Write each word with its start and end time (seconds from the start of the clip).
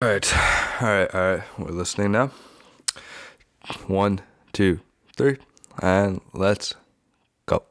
All 0.00 0.08
right, 0.08 0.36
all 0.80 0.88
right, 0.88 1.12
all 1.12 1.20
right. 1.20 1.42
We're 1.58 1.72
listening 1.72 2.12
now. 2.12 2.30
One, 3.88 4.20
two, 4.52 4.78
three, 5.16 5.38
and 5.82 6.20
let's 6.32 6.76
go. 7.46 7.64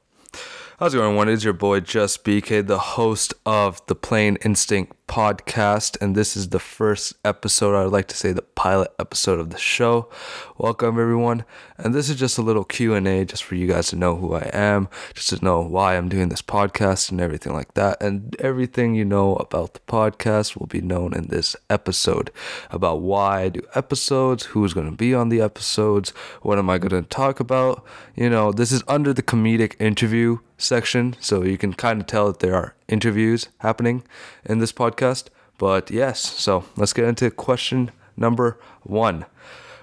How's 0.77 0.93
it 0.93 0.97
going, 0.97 1.07
everyone? 1.07 1.29
It's 1.29 1.45
your 1.45 1.53
boy 1.53 1.79
Just 1.79 2.25
BK, 2.25 2.67
the 2.67 2.79
host 2.79 3.33
of 3.45 3.79
the 3.87 3.95
Plain 3.95 4.35
Instinct 4.43 4.96
podcast, 5.07 5.97
and 6.01 6.15
this 6.15 6.35
is 6.37 6.49
the 6.49 6.59
first 6.59 7.13
episode. 7.23 7.75
I 7.75 7.83
would 7.83 7.93
like 7.93 8.07
to 8.09 8.15
say 8.15 8.31
the 8.31 8.41
pilot 8.41 8.91
episode 8.99 9.39
of 9.39 9.49
the 9.49 9.57
show. 9.57 10.09
Welcome, 10.57 10.99
everyone, 10.99 11.45
and 11.77 11.95
this 11.95 12.09
is 12.09 12.17
just 12.17 12.37
a 12.37 12.41
little 12.41 12.63
Q 12.63 12.93
and 12.93 13.07
A, 13.07 13.25
just 13.25 13.43
for 13.43 13.55
you 13.55 13.67
guys 13.67 13.87
to 13.87 13.95
know 13.95 14.15
who 14.15 14.33
I 14.33 14.49
am, 14.53 14.89
just 15.13 15.29
to 15.29 15.43
know 15.43 15.61
why 15.61 15.97
I'm 15.97 16.09
doing 16.09 16.29
this 16.29 16.41
podcast 16.41 17.09
and 17.09 17.21
everything 17.21 17.53
like 17.53 17.73
that. 17.75 18.01
And 18.01 18.35
everything 18.39 18.95
you 18.95 19.05
know 19.05 19.35
about 19.37 19.73
the 19.73 19.79
podcast 19.81 20.57
will 20.57 20.67
be 20.67 20.81
known 20.81 21.13
in 21.13 21.27
this 21.27 21.55
episode 21.69 22.31
about 22.69 23.01
why 23.01 23.43
I 23.43 23.49
do 23.49 23.61
episodes, 23.75 24.45
who's 24.45 24.73
going 24.73 24.89
to 24.89 24.95
be 24.95 25.13
on 25.13 25.29
the 25.29 25.41
episodes, 25.41 26.09
what 26.41 26.59
am 26.59 26.69
I 26.69 26.77
going 26.77 27.01
to 27.01 27.09
talk 27.09 27.39
about. 27.39 27.83
You 28.15 28.29
know, 28.29 28.51
this 28.51 28.71
is 28.71 28.83
under 28.87 29.13
the 29.13 29.23
comedic 29.23 29.75
interview 29.79 30.39
section, 30.57 31.15
so 31.19 31.43
you 31.43 31.57
can 31.57 31.73
kind 31.73 32.01
of 32.01 32.07
tell 32.07 32.27
that 32.27 32.39
there 32.39 32.55
are 32.55 32.73
interviews 32.87 33.49
happening 33.59 34.03
in 34.45 34.59
this 34.59 34.71
podcast. 34.71 35.27
But 35.57 35.89
yes, 35.89 36.19
so 36.19 36.65
let's 36.75 36.93
get 36.93 37.05
into 37.05 37.31
question 37.31 37.91
number 38.15 38.59
one. 38.83 39.25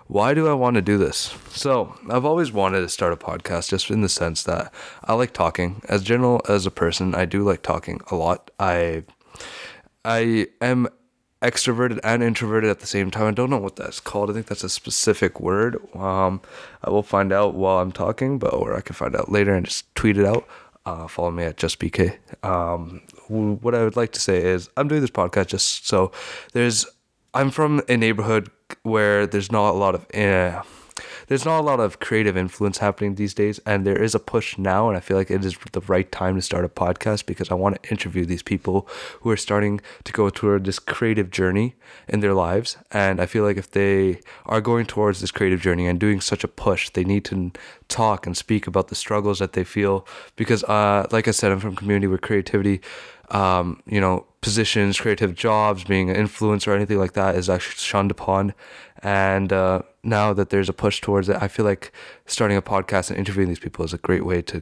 Why 0.07 0.35
do 0.35 0.47
I 0.47 0.53
want 0.53 0.75
to 0.75 0.83
do 0.83 0.99
this? 0.99 1.35
So, 1.49 1.97
I've 2.11 2.27
always 2.27 2.53
wanted 2.53 2.81
to 2.81 2.91
start 2.91 3.15
a 3.15 3.17
podcast 3.17 3.71
just 3.71 3.91
in 3.91 4.03
the 4.03 4.09
sense 4.09 4.43
that 4.43 4.73
I 5.03 5.15
like 5.15 5.33
talking. 5.33 5.81
As 5.89 6.03
general 6.03 6.43
as 6.47 6.67
a 6.67 6.71
person, 6.71 7.15
I 7.15 7.25
do 7.25 7.43
like 7.43 7.63
talking 7.63 8.03
a 8.11 8.15
lot. 8.15 8.51
I 8.61 9.05
I 10.05 10.49
am 10.61 10.89
extroverted 11.41 12.01
and 12.05 12.23
introverted 12.23 12.71
at 12.71 12.81
the 12.81 12.87
same 12.87 13.11
time. 13.11 13.27
I 13.27 13.31
don't 13.31 13.51
know 13.51 13.59
what 13.59 13.77
that's 13.77 14.01
called. 14.01 14.31
I 14.31 14.33
think 14.33 14.47
that's 14.47 14.65
a 14.65 14.69
specific 14.69 15.41
word. 15.41 15.77
Um, 15.95 16.41
I 16.83 16.91
will 16.91 17.03
find 17.03 17.33
out 17.33 17.55
while 17.55 17.79
I'm 17.79 17.93
talking, 17.93 18.39
but 18.39 18.53
or 18.53 18.77
I 18.77 18.81
can 18.83 18.95
find 18.95 19.15
out 19.15 19.31
later 19.31 19.55
and 19.55 19.67
just 19.67 19.95
tweet 19.95 20.19
it 20.19 20.27
out. 20.27 20.47
Uh, 20.87 21.09
follow 21.09 21.31
me 21.31 21.45
at 21.45 21.57
just 21.57 21.79
BK. 21.79 22.19
Um, 22.45 23.01
what 23.29 23.75
I 23.75 23.83
would 23.83 23.97
like 23.97 24.13
to 24.13 24.21
say 24.21 24.43
is 24.43 24.69
I'm 24.77 24.87
doing 24.89 25.01
this 25.01 25.11
podcast 25.11 25.47
just 25.49 25.87
so 25.87 26.13
there's. 26.53 26.87
I'm 27.33 27.51
from 27.51 27.83
a 27.89 27.97
neighborhood 27.97 28.51
where 28.83 29.27
there's 29.27 29.51
not 29.51 29.71
a 29.71 29.73
lot 29.79 29.95
of. 29.95 30.07
Uh, 30.15 30.63
there's 31.27 31.45
not 31.45 31.61
a 31.61 31.63
lot 31.63 31.81
of 31.81 32.01
creative 32.01 32.37
influence 32.37 32.79
happening 32.79 33.15
these 33.15 33.35
days, 33.35 33.61
and 33.67 33.87
there 33.87 34.01
is 34.01 34.15
a 34.15 34.19
push 34.19 34.59
now, 34.59 34.89
and 34.89 34.97
I 34.97 35.01
feel 35.01 35.17
like 35.17 35.31
it 35.31 35.45
is 35.45 35.57
the 35.73 35.81
right 35.83 36.11
time 36.11 36.37
to 36.37 36.43
start 36.43 36.65
a 36.65 36.69
podcast 36.69 37.27
because 37.27 37.51
I 37.51 37.55
want 37.55 37.83
to 37.83 37.91
interview 37.91 38.25
these 38.25 38.43
people 38.43 38.89
who 39.21 39.31
are 39.31 39.37
starting 39.37 39.81
to 40.05 40.13
go 40.13 40.31
toward 40.31 40.65
this 40.65 40.79
creative 40.79 41.31
journey 41.31 41.75
in 42.09 42.21
their 42.21 42.35
lives, 42.35 42.77
and 42.91 43.21
I 43.21 43.27
feel 43.27 43.45
like 43.45 43.57
if 43.57 43.71
they 43.71 44.21
are 44.47 44.61
going 44.61 44.87
towards 44.87 45.21
this 45.21 45.31
creative 45.31 45.61
journey 45.61 45.87
and 45.87 45.99
doing 45.99 46.21
such 46.21 46.45
a 46.45 46.49
push, 46.49 46.91
they 46.91 47.05
need 47.05 47.25
to 47.27 47.53
talk 47.89 48.27
and 48.27 48.37
speak 48.37 48.67
about 48.67 48.89
the 48.89 48.95
struggles 48.95 49.39
that 49.39 49.53
they 49.53 49.65
feel 49.65 50.07
because, 50.37 50.65
uh, 50.65 51.07
like 51.11 51.29
I 51.29 51.33
said, 51.33 51.53
I'm 51.53 51.61
from 51.61 51.77
community 51.77 52.07
where 52.07 52.19
creativity 52.19 52.81
um, 53.31 53.83
you 53.87 54.01
know, 54.01 54.27
positions, 54.45 55.01
creative 55.01 55.35
jobs, 55.35 55.85
being 55.85 56.11
an 56.11 56.17
influencer 56.17 56.69
or 56.69 56.77
anything 56.77 56.99
like 56.99 57.15
that 57.15 57.35
is 57.35 57.49
actually 57.49 57.77
shunned 57.79 58.11
upon. 58.11 58.53
And 59.03 59.51
uh, 59.53 59.83
now 60.03 60.35
that 60.35 60.51
there's 60.51 60.69
a 60.69 60.75
push 60.75 61.01
towards 61.01 61.31
it, 61.31 61.39
I 61.41 61.49
feel 61.49 61.65
like 61.65 61.93
starting 62.27 62.59
a 62.59 62.63
podcast 62.63 63.09
and 63.09 63.19
interviewing 63.19 63.49
these 63.49 63.59
people 63.59 63.87
is 63.87 63.95
a 63.95 63.99
great 63.99 64.27
way 64.27 64.43
to 64.43 64.61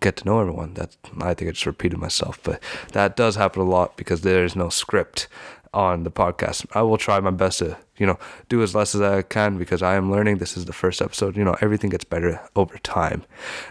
get 0.00 0.14
to 0.16 0.24
know 0.24 0.38
everyone. 0.38 0.74
That 0.74 0.96
I 1.20 1.34
think 1.34 1.48
I 1.48 1.52
just 1.52 1.66
repeated 1.66 1.98
myself, 1.98 2.38
but 2.44 2.62
that 2.92 3.16
does 3.16 3.34
happen 3.34 3.60
a 3.60 3.64
lot 3.64 3.96
because 3.96 4.20
there's 4.20 4.54
no 4.54 4.68
script 4.68 5.26
on 5.72 6.04
the 6.04 6.12
podcast. 6.12 6.64
I 6.72 6.82
will 6.82 6.96
try 6.96 7.18
my 7.18 7.32
best 7.32 7.58
to, 7.58 7.76
you 7.98 8.06
know, 8.06 8.20
do 8.48 8.62
as 8.62 8.72
less 8.72 8.94
as 8.94 9.00
I 9.00 9.22
can 9.22 9.58
because 9.58 9.82
I 9.82 9.96
am 9.96 10.12
learning. 10.12 10.38
This 10.38 10.56
is 10.56 10.66
the 10.66 10.72
first 10.72 11.02
episode. 11.02 11.36
You 11.36 11.42
know, 11.42 11.56
everything 11.60 11.90
gets 11.90 12.04
better 12.04 12.40
over 12.54 12.78
time. 12.78 13.24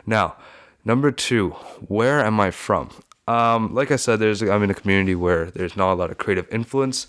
Now, 0.05 0.35
number 0.83 1.09
two, 1.09 1.51
where 1.87 2.19
am 2.19 2.41
I 2.41 2.51
from? 2.51 2.89
Um, 3.27 3.73
like 3.73 3.91
I 3.91 3.95
said, 3.95 4.19
there's 4.19 4.41
I'm 4.41 4.63
in 4.63 4.69
a 4.69 4.73
community 4.73 5.15
where 5.15 5.51
there's 5.51 5.77
not 5.77 5.93
a 5.93 5.95
lot 5.95 6.11
of 6.11 6.17
creative 6.17 6.47
influence. 6.51 7.07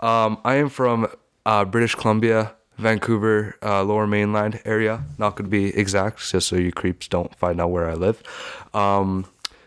Um, 0.00 0.38
I 0.44 0.56
am 0.56 0.68
from 0.68 1.08
uh, 1.46 1.64
British 1.64 1.94
Columbia, 1.94 2.54
Vancouver, 2.76 3.56
uh, 3.62 3.82
Lower 3.82 4.06
Mainland 4.06 4.60
area. 4.64 5.04
Not 5.18 5.36
going 5.36 5.46
to 5.46 5.50
be 5.50 5.74
exact, 5.76 6.18
just 6.28 6.48
so 6.48 6.56
you 6.56 6.72
creeps 6.72 7.08
don't 7.08 7.34
find 7.36 7.60
out 7.60 7.70
where 7.70 7.88
I 7.88 7.94
live. 7.94 8.22
Um, 8.74 9.26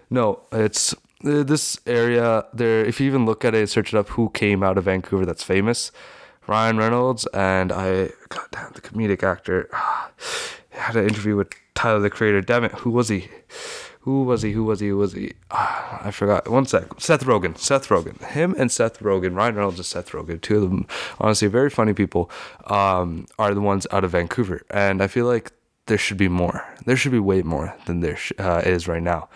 no, 0.10 0.42
it's 0.52 0.94
uh, 1.26 1.44
this 1.44 1.80
area. 1.88 2.46
There, 2.54 2.86
if 2.86 3.00
you 3.00 3.08
even 3.08 3.26
look 3.26 3.44
at 3.44 3.56
it, 3.56 3.70
search 3.70 3.94
it 3.94 3.98
up. 3.98 4.10
Who 4.10 4.30
came 4.30 4.64
out 4.64 4.78
of 4.78 4.86
Vancouver 4.86 5.26
that's 5.26 5.44
famous? 5.44 5.92
Ryan 6.46 6.78
Reynolds 6.78 7.26
and 7.28 7.72
I. 7.72 8.10
God 8.30 8.48
damn, 8.52 8.72
the 8.74 8.82
comedic 8.82 9.24
actor. 9.24 9.70
had 10.70 10.96
an 10.96 11.08
interview 11.08 11.36
with 11.36 11.50
Tyler 11.76 12.00
the 12.00 12.10
Creator. 12.10 12.42
Damn 12.42 12.64
it, 12.64 12.72
who 12.72 12.92
was 12.92 13.10
he? 13.10 13.28
Who 14.10 14.24
was 14.24 14.42
he? 14.42 14.52
Who 14.52 14.64
was 14.64 14.80
he? 14.80 14.88
Who 14.90 14.98
was 14.98 15.14
he? 15.14 15.34
Ah, 15.52 16.02
I 16.04 16.12
forgot. 16.12 16.50
One 16.50 16.66
sec. 16.66 16.86
Seth 16.98 17.26
Rogen. 17.26 17.58
Seth 17.58 17.88
Rogen. 17.90 18.20
Him 18.26 18.56
and 18.58 18.72
Seth 18.72 19.00
Rogen. 19.00 19.36
Ryan 19.36 19.56
Reynolds 19.56 19.78
and 19.78 19.86
Seth 19.86 20.12
Rogen. 20.12 20.42
Two 20.42 20.64
of 20.64 20.70
them, 20.70 20.88
honestly, 21.20 21.48
very 21.48 21.70
funny 21.70 21.94
people. 21.94 22.30
Um, 22.66 23.28
are 23.38 23.54
the 23.54 23.62
ones 23.62 23.86
out 23.92 24.04
of 24.04 24.12
Vancouver, 24.12 24.62
and 24.72 25.02
I 25.02 25.08
feel 25.08 25.26
like 25.26 25.52
there 25.86 25.98
should 25.98 26.18
be 26.18 26.28
more. 26.30 26.66
There 26.86 26.98
should 26.98 27.12
be 27.12 27.20
way 27.20 27.42
more 27.42 27.76
than 27.86 28.00
there 28.02 28.18
sh- 28.18 28.32
uh, 28.40 28.62
is 28.66 28.88
right 28.88 29.02
now 29.02 29.30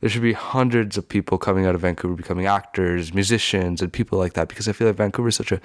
there 0.00 0.08
should 0.10 0.22
be 0.22 0.32
hundreds 0.32 0.96
of 0.96 1.08
people 1.08 1.38
coming 1.38 1.66
out 1.66 1.74
of 1.74 1.80
Vancouver 1.80 2.14
becoming 2.14 2.46
actors, 2.46 3.12
musicians, 3.12 3.82
and 3.82 3.92
people 3.92 4.18
like 4.18 4.34
that 4.34 4.48
because 4.48 4.68
I 4.68 4.72
feel 4.72 4.86
like 4.86 4.96
Vancouver 4.96 5.28
is 5.28 5.36
such 5.36 5.52
a 5.52 5.60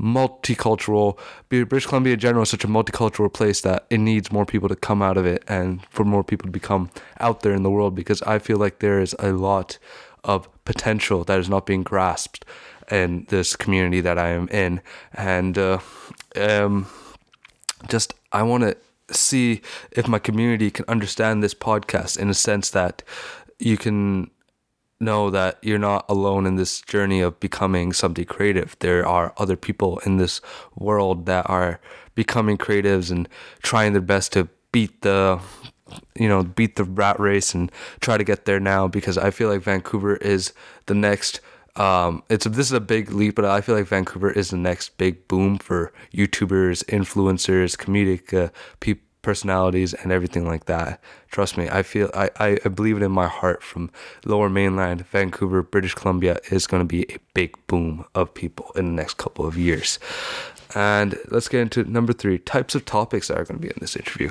multicultural, 0.00 1.18
British 1.48 1.86
Columbia 1.86 2.14
in 2.14 2.20
general 2.20 2.42
is 2.42 2.50
such 2.50 2.64
a 2.64 2.68
multicultural 2.68 3.32
place 3.32 3.60
that 3.62 3.86
it 3.90 3.98
needs 3.98 4.32
more 4.32 4.46
people 4.46 4.68
to 4.68 4.76
come 4.76 5.02
out 5.02 5.16
of 5.16 5.26
it 5.26 5.44
and 5.48 5.84
for 5.90 6.04
more 6.04 6.24
people 6.24 6.46
to 6.46 6.52
become 6.52 6.90
out 7.20 7.40
there 7.40 7.52
in 7.52 7.62
the 7.62 7.70
world 7.70 7.94
because 7.94 8.22
I 8.22 8.38
feel 8.38 8.56
like 8.56 8.78
there 8.78 9.00
is 9.00 9.14
a 9.18 9.32
lot 9.32 9.78
of 10.24 10.48
potential 10.64 11.24
that 11.24 11.38
is 11.38 11.48
not 11.48 11.66
being 11.66 11.82
grasped 11.82 12.44
in 12.90 13.26
this 13.28 13.56
community 13.56 14.00
that 14.00 14.18
I 14.18 14.28
am 14.28 14.48
in. 14.48 14.80
And 15.12 15.56
uh, 15.58 15.78
um, 16.36 16.86
just, 17.88 18.14
I 18.32 18.42
want 18.42 18.64
to 18.64 18.76
see 19.10 19.60
if 19.92 20.08
my 20.08 20.18
community 20.18 20.70
can 20.70 20.84
understand 20.88 21.42
this 21.42 21.54
podcast 21.54 22.18
in 22.18 22.30
a 22.30 22.34
sense 22.34 22.70
that 22.70 23.02
you 23.58 23.76
can 23.76 24.30
know 25.00 25.30
that 25.30 25.58
you're 25.62 25.78
not 25.78 26.04
alone 26.08 26.46
in 26.46 26.56
this 26.56 26.80
journey 26.80 27.20
of 27.20 27.38
becoming 27.40 27.92
something 27.92 28.24
creative. 28.24 28.76
There 28.80 29.06
are 29.06 29.34
other 29.36 29.56
people 29.56 29.98
in 30.00 30.16
this 30.16 30.40
world 30.74 31.26
that 31.26 31.48
are 31.48 31.80
becoming 32.14 32.56
creatives 32.56 33.10
and 33.10 33.28
trying 33.62 33.92
their 33.92 34.02
best 34.02 34.32
to 34.32 34.48
beat 34.72 35.02
the 35.02 35.40
you 36.18 36.28
know 36.28 36.42
beat 36.42 36.76
the 36.76 36.84
rat 36.84 37.20
race 37.20 37.54
and 37.54 37.70
try 38.00 38.16
to 38.16 38.24
get 38.24 38.46
there 38.46 38.58
now 38.58 38.88
because 38.88 39.18
I 39.18 39.30
feel 39.30 39.48
like 39.48 39.62
Vancouver 39.62 40.16
is 40.16 40.52
the 40.86 40.94
next 40.94 41.40
um, 41.76 42.22
it's 42.28 42.46
this 42.46 42.66
is 42.66 42.72
a 42.72 42.80
big 42.80 43.10
leap, 43.10 43.34
but 43.34 43.44
I 43.44 43.60
feel 43.60 43.74
like 43.74 43.88
Vancouver 43.88 44.30
is 44.30 44.50
the 44.50 44.56
next 44.56 44.96
big 44.96 45.26
boom 45.26 45.58
for 45.58 45.92
YouTubers, 46.12 46.84
influencers, 46.84 47.76
comedic 47.76 48.32
uh, 48.32 48.50
people 48.78 49.02
personalities 49.24 49.94
and 49.94 50.12
everything 50.12 50.46
like 50.46 50.66
that. 50.66 51.00
Trust 51.30 51.56
me, 51.56 51.68
I 51.68 51.82
feel 51.82 52.10
I, 52.14 52.30
I, 52.38 52.68
believe 52.68 52.96
it 52.96 53.02
in 53.02 53.10
my 53.10 53.26
heart 53.26 53.62
from 53.62 53.90
lower 54.24 54.48
mainland, 54.48 55.06
Vancouver, 55.06 55.62
British 55.62 55.94
Columbia 55.94 56.38
is 56.50 56.68
gonna 56.68 56.84
be 56.84 57.02
a 57.10 57.18
big 57.32 57.56
boom 57.66 58.04
of 58.14 58.32
people 58.34 58.70
in 58.76 58.86
the 58.86 58.92
next 58.92 59.14
couple 59.16 59.46
of 59.46 59.56
years. 59.56 59.98
And 60.74 61.18
let's 61.28 61.48
get 61.48 61.60
into 61.60 61.84
number 61.84 62.12
three, 62.12 62.38
types 62.38 62.74
of 62.74 62.84
topics 62.84 63.28
that 63.28 63.38
are 63.38 63.44
gonna 63.44 63.58
be 63.58 63.68
in 63.68 63.78
this 63.80 63.96
interview. 63.96 64.30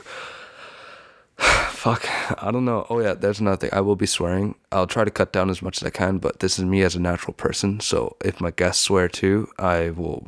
Fuck, 1.37 2.07
I 2.41 2.51
don't 2.51 2.65
know. 2.65 2.85
Oh 2.89 2.99
yeah, 2.99 3.13
there's 3.13 3.39
another 3.39 3.57
thing. 3.57 3.71
I 3.73 3.81
will 3.81 3.95
be 3.95 4.05
swearing. 4.05 4.55
I'll 4.71 4.87
try 4.87 5.03
to 5.03 5.11
cut 5.11 5.33
down 5.33 5.49
as 5.49 5.61
much 5.61 5.81
as 5.81 5.85
I 5.85 5.89
can, 5.89 6.19
but 6.19 6.39
this 6.39 6.57
is 6.57 6.65
me 6.65 6.83
as 6.83 6.95
a 6.95 7.01
natural 7.01 7.33
person. 7.33 7.79
So 7.79 8.15
if 8.23 8.39
my 8.39 8.51
guests 8.51 8.83
swear 8.83 9.07
too, 9.09 9.49
I 9.57 9.89
will. 9.89 10.27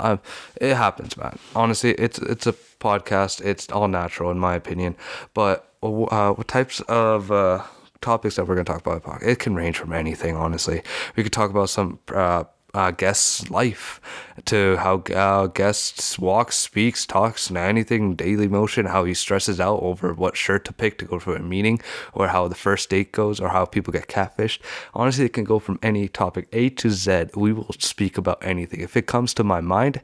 I, 0.00 0.18
it 0.60 0.74
happens, 0.74 1.16
man. 1.16 1.38
Honestly, 1.54 1.92
it's 1.92 2.18
it's 2.18 2.46
a 2.46 2.52
podcast. 2.52 3.44
It's 3.44 3.70
all 3.70 3.88
natural, 3.88 4.30
in 4.30 4.38
my 4.38 4.54
opinion. 4.54 4.96
But 5.34 5.72
uh, 5.82 6.32
what 6.32 6.48
types 6.48 6.80
of 6.82 7.30
uh, 7.30 7.62
topics 8.00 8.36
that 8.36 8.46
we're 8.46 8.54
gonna 8.54 8.64
talk 8.64 8.86
about? 8.86 9.22
It 9.22 9.38
can 9.38 9.54
range 9.54 9.78
from 9.78 9.92
anything. 9.92 10.36
Honestly, 10.36 10.82
we 11.16 11.22
could 11.22 11.32
talk 11.32 11.50
about 11.50 11.70
some. 11.70 11.98
Uh, 12.12 12.44
uh, 12.74 12.90
guest's 12.90 13.50
life 13.50 14.00
to 14.46 14.76
how 14.76 14.98
uh, 15.14 15.46
guests 15.46 16.18
walks, 16.18 16.56
speaks, 16.56 17.06
talks, 17.06 17.48
and 17.48 17.58
anything 17.58 18.14
daily 18.14 18.48
motion, 18.48 18.86
how 18.86 19.04
he 19.04 19.14
stresses 19.14 19.60
out 19.60 19.80
over 19.82 20.12
what 20.14 20.36
shirt 20.36 20.64
to 20.64 20.72
pick 20.72 20.98
to 20.98 21.04
go 21.04 21.18
for 21.18 21.36
a 21.36 21.42
meeting, 21.42 21.80
or 22.12 22.28
how 22.28 22.48
the 22.48 22.54
first 22.54 22.88
date 22.90 23.12
goes, 23.12 23.40
or 23.40 23.48
how 23.48 23.64
people 23.64 23.92
get 23.92 24.08
catfished. 24.08 24.60
Honestly, 24.94 25.24
it 25.24 25.32
can 25.32 25.44
go 25.44 25.58
from 25.58 25.78
any 25.82 26.08
topic 26.08 26.48
A 26.52 26.70
to 26.70 26.90
Z. 26.90 27.26
We 27.34 27.52
will 27.52 27.74
speak 27.78 28.16
about 28.16 28.44
anything. 28.44 28.80
If 28.80 28.96
it 28.96 29.06
comes 29.06 29.34
to 29.34 29.44
my 29.44 29.60
mind, 29.60 30.00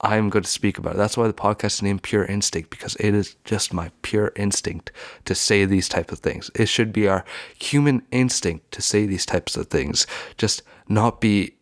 I'm 0.00 0.28
going 0.28 0.42
to 0.42 0.50
speak 0.50 0.76
about 0.76 0.94
it. 0.94 0.98
That's 0.98 1.16
why 1.16 1.26
the 1.26 1.32
podcast 1.32 1.76
is 1.76 1.82
named 1.82 2.02
Pure 2.02 2.26
Instinct 2.26 2.68
because 2.68 2.94
it 2.96 3.14
is 3.14 3.36
just 3.44 3.72
my 3.72 3.90
pure 4.02 4.32
instinct 4.36 4.92
to 5.24 5.34
say 5.34 5.64
these 5.64 5.88
type 5.88 6.12
of 6.12 6.18
things. 6.18 6.50
It 6.54 6.68
should 6.68 6.92
be 6.92 7.08
our 7.08 7.24
human 7.58 8.02
instinct 8.10 8.70
to 8.72 8.82
say 8.82 9.06
these 9.06 9.24
types 9.24 9.56
of 9.56 9.68
things. 9.68 10.06
Just 10.36 10.62
not 10.88 11.22
be 11.22 11.54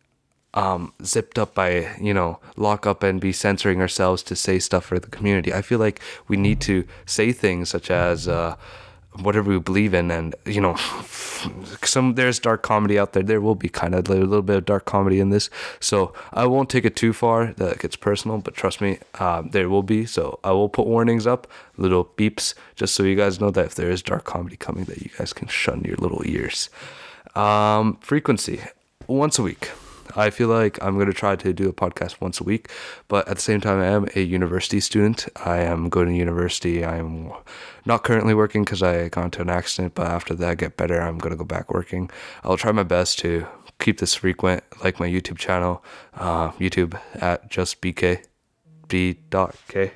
um, 0.55 0.93
zipped 1.05 1.39
up 1.39 1.55
by 1.55 1.95
you 2.01 2.13
know 2.13 2.39
lock 2.57 2.87
up 2.87 3.03
and 3.03 3.21
be 3.21 3.33
censoring 3.33 3.81
ourselves 3.81 4.23
to 4.25 4.37
say 4.37 4.59
stuff 4.59 4.85
for 4.85 4.99
the 4.99 5.09
community. 5.09 5.53
I 5.53 5.63
feel 5.63 5.79
like 5.79 6.01
we 6.29 6.37
need 6.37 6.61
to 6.63 6.85
say 7.07 7.33
things 7.33 7.71
such 7.71 7.91
as 7.91 8.29
uh, 8.29 8.57
whatever 9.21 9.51
we 9.51 9.59
believe 9.59 9.95
in, 9.95 10.11
and 10.11 10.35
you 10.47 10.61
know, 10.61 10.75
some 11.83 12.15
there's 12.15 12.39
dark 12.39 12.63
comedy 12.63 12.99
out 12.99 13.13
there. 13.13 13.23
There 13.23 13.41
will 13.41 13.55
be 13.55 13.69
kind 13.69 13.95
of 13.95 14.09
a 14.09 14.15
little 14.15 14.43
bit 14.43 14.57
of 14.57 14.65
dark 14.65 14.85
comedy 14.85 15.21
in 15.21 15.31
this, 15.31 15.51
so 15.81 16.13
I 16.33 16.47
won't 16.47 16.71
take 16.71 16.85
it 16.85 16.97
too 16.97 17.13
far 17.13 17.53
that 17.55 17.73
it 17.73 17.79
gets 17.81 17.97
personal. 17.97 18.39
But 18.39 18.55
trust 18.55 18.81
me, 18.81 18.99
um, 19.19 19.51
there 19.51 19.69
will 19.69 19.83
be. 19.83 20.07
So 20.07 20.39
I 20.45 20.53
will 20.53 20.69
put 20.69 20.87
warnings 20.87 21.27
up, 21.27 21.51
little 21.77 22.05
beeps, 22.05 22.55
just 22.77 22.95
so 22.95 23.03
you 23.03 23.17
guys 23.17 23.41
know 23.41 23.51
that 23.51 23.67
if 23.67 23.75
there 23.75 23.91
is 23.91 24.03
dark 24.03 24.25
comedy 24.25 24.57
coming, 24.57 24.85
that 24.85 25.03
you 25.03 25.11
guys 25.19 25.33
can 25.33 25.49
shun 25.49 25.83
your 25.83 25.97
little 25.97 26.23
ears. 26.25 26.71
Um, 27.35 27.97
frequency 28.01 28.61
once 29.07 29.39
a 29.39 29.43
week. 29.43 29.71
I 30.17 30.31
feel 30.31 30.49
like 30.49 30.83
I'm 30.83 30.95
going 30.95 31.07
to 31.07 31.13
try 31.13 31.37
to 31.37 31.53
do 31.53 31.69
a 31.69 31.73
podcast 31.73 32.21
once 32.21 32.41
a 32.41 32.45
week, 32.45 32.71
but 33.09 33.27
at 33.29 33.37
the 33.37 33.43
same 33.43 33.61
time, 33.61 33.81
I 33.81 33.87
am 33.87 34.07
a 34.15 34.21
university 34.21 34.81
student. 34.81 35.29
I 35.45 35.59
am 35.59 35.89
going 35.89 36.09
to 36.09 36.15
university. 36.15 36.85
I'm 36.85 37.33
not 37.87 38.05
currently 38.05 38.35
working 38.35 38.65
because 38.65 38.83
I 38.83 39.09
got 39.09 39.25
into 39.25 39.41
an 39.41 39.51
accident, 39.51 39.95
but 39.95 40.07
after 40.07 40.35
that, 40.35 40.49
I 40.51 40.55
get 40.55 40.77
better. 40.77 41.01
I'm 41.01 41.19
going 41.19 41.33
to 41.33 41.37
go 41.37 41.45
back 41.45 41.73
working. 41.73 42.11
I'll 42.45 42.57
try 42.57 42.73
my 42.73 42.83
best 42.83 43.19
to 43.21 43.47
keep 43.79 43.99
this 43.99 44.15
frequent, 44.15 44.63
like 44.85 45.01
my 45.01 45.09
YouTube 45.09 45.39
channel, 45.39 45.83
uh, 46.15 46.51
YouTube 46.53 47.01
at 47.15 47.51
just 47.51 47.81
bk 47.81 48.25
b 48.89 49.19
dot 49.31 49.57
k. 49.69 49.93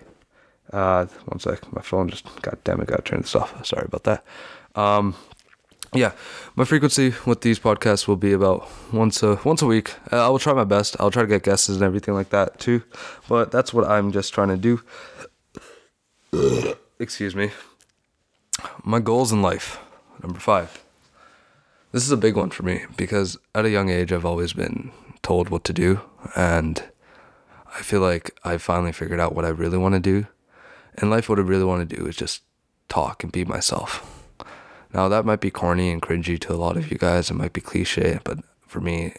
Uh, 0.73 1.07
one 1.27 1.39
sec, 1.39 1.73
my 1.73 1.83
phone 1.83 2.09
just, 2.09 2.25
god 2.43 2.59
damn 2.65 2.81
it, 2.81 2.89
got 2.89 3.05
to 3.05 3.11
turn 3.11 3.21
this 3.21 3.37
off. 3.37 3.65
Sorry 3.65 3.85
about 3.87 4.03
that. 4.05 4.25
Um, 4.75 5.15
yeah, 5.97 6.13
my 6.55 6.65
frequency 6.65 7.15
with 7.25 7.41
these 7.41 7.59
podcasts 7.59 8.07
will 8.07 8.17
be 8.17 8.33
about 8.33 8.69
once 8.93 9.23
a 9.23 9.37
once 9.45 9.63
a 9.63 9.67
week. 9.67 9.95
Uh, 10.13 10.27
I 10.27 10.29
will 10.29 10.39
try 10.39 10.53
my 10.53 10.65
best. 10.65 10.97
I'll 11.01 11.11
try 11.11 11.23
to 11.23 11.29
get 11.29 11.43
guests 11.43 11.69
and 11.69 11.83
everything 11.83 12.15
like 12.15 12.31
that 12.31 12.59
too, 12.59 12.83
but 13.29 13.51
that's 13.51 13.73
what 13.73 13.87
I'm 13.87 14.13
just 14.13 14.33
trying 14.33 14.49
to 14.49 14.57
do. 14.57 14.83
Excuse 16.99 17.35
me. 17.35 17.51
My 18.83 19.01
goals 19.01 19.33
in 19.33 19.43
life. 19.43 19.79
Number 20.23 20.41
five. 20.41 20.83
This 21.93 22.05
is 22.05 22.11
a 22.11 22.17
big 22.17 22.37
one 22.37 22.51
for 22.51 22.63
me 22.63 22.85
because 22.97 23.39
at 23.55 23.65
a 23.65 23.71
young 23.71 23.91
age 23.91 24.13
I've 24.13 24.25
always 24.25 24.53
been 24.53 24.93
told 25.23 25.49
what 25.49 25.65
to 25.65 25.73
do, 25.73 26.01
and 26.35 26.83
I 27.75 27.83
feel 27.83 28.01
like 28.01 28.39
I 28.45 28.59
finally 28.59 28.93
figured 28.93 29.21
out 29.21 29.35
what 29.35 29.45
I 29.45 29.49
really 29.49 29.79
want 29.79 29.95
to 29.95 30.01
do. 30.01 30.27
In 31.01 31.11
life, 31.11 31.29
what 31.29 31.39
I 31.39 31.43
really 31.43 31.65
want 31.65 31.89
to 31.89 31.97
do 31.97 32.07
is 32.07 32.17
just 32.17 32.43
talk 32.89 33.23
and 33.23 33.33
be 33.33 33.45
myself 33.45 34.16
now, 34.97 35.09
that 35.09 35.27
might 35.27 35.43
be 35.43 35.51
corny 35.51 35.91
and 35.91 36.01
cringy 36.01 36.41
to 36.41 36.55
a 36.55 36.57
lot 36.57 36.79
of 36.79 36.91
you 36.91 36.97
guys. 36.97 37.31
It 37.31 37.35
might 37.35 37.53
be 37.53 37.61
cliche, 37.61 38.19
but 38.25 38.39
for 38.67 38.81
me, 38.81 39.13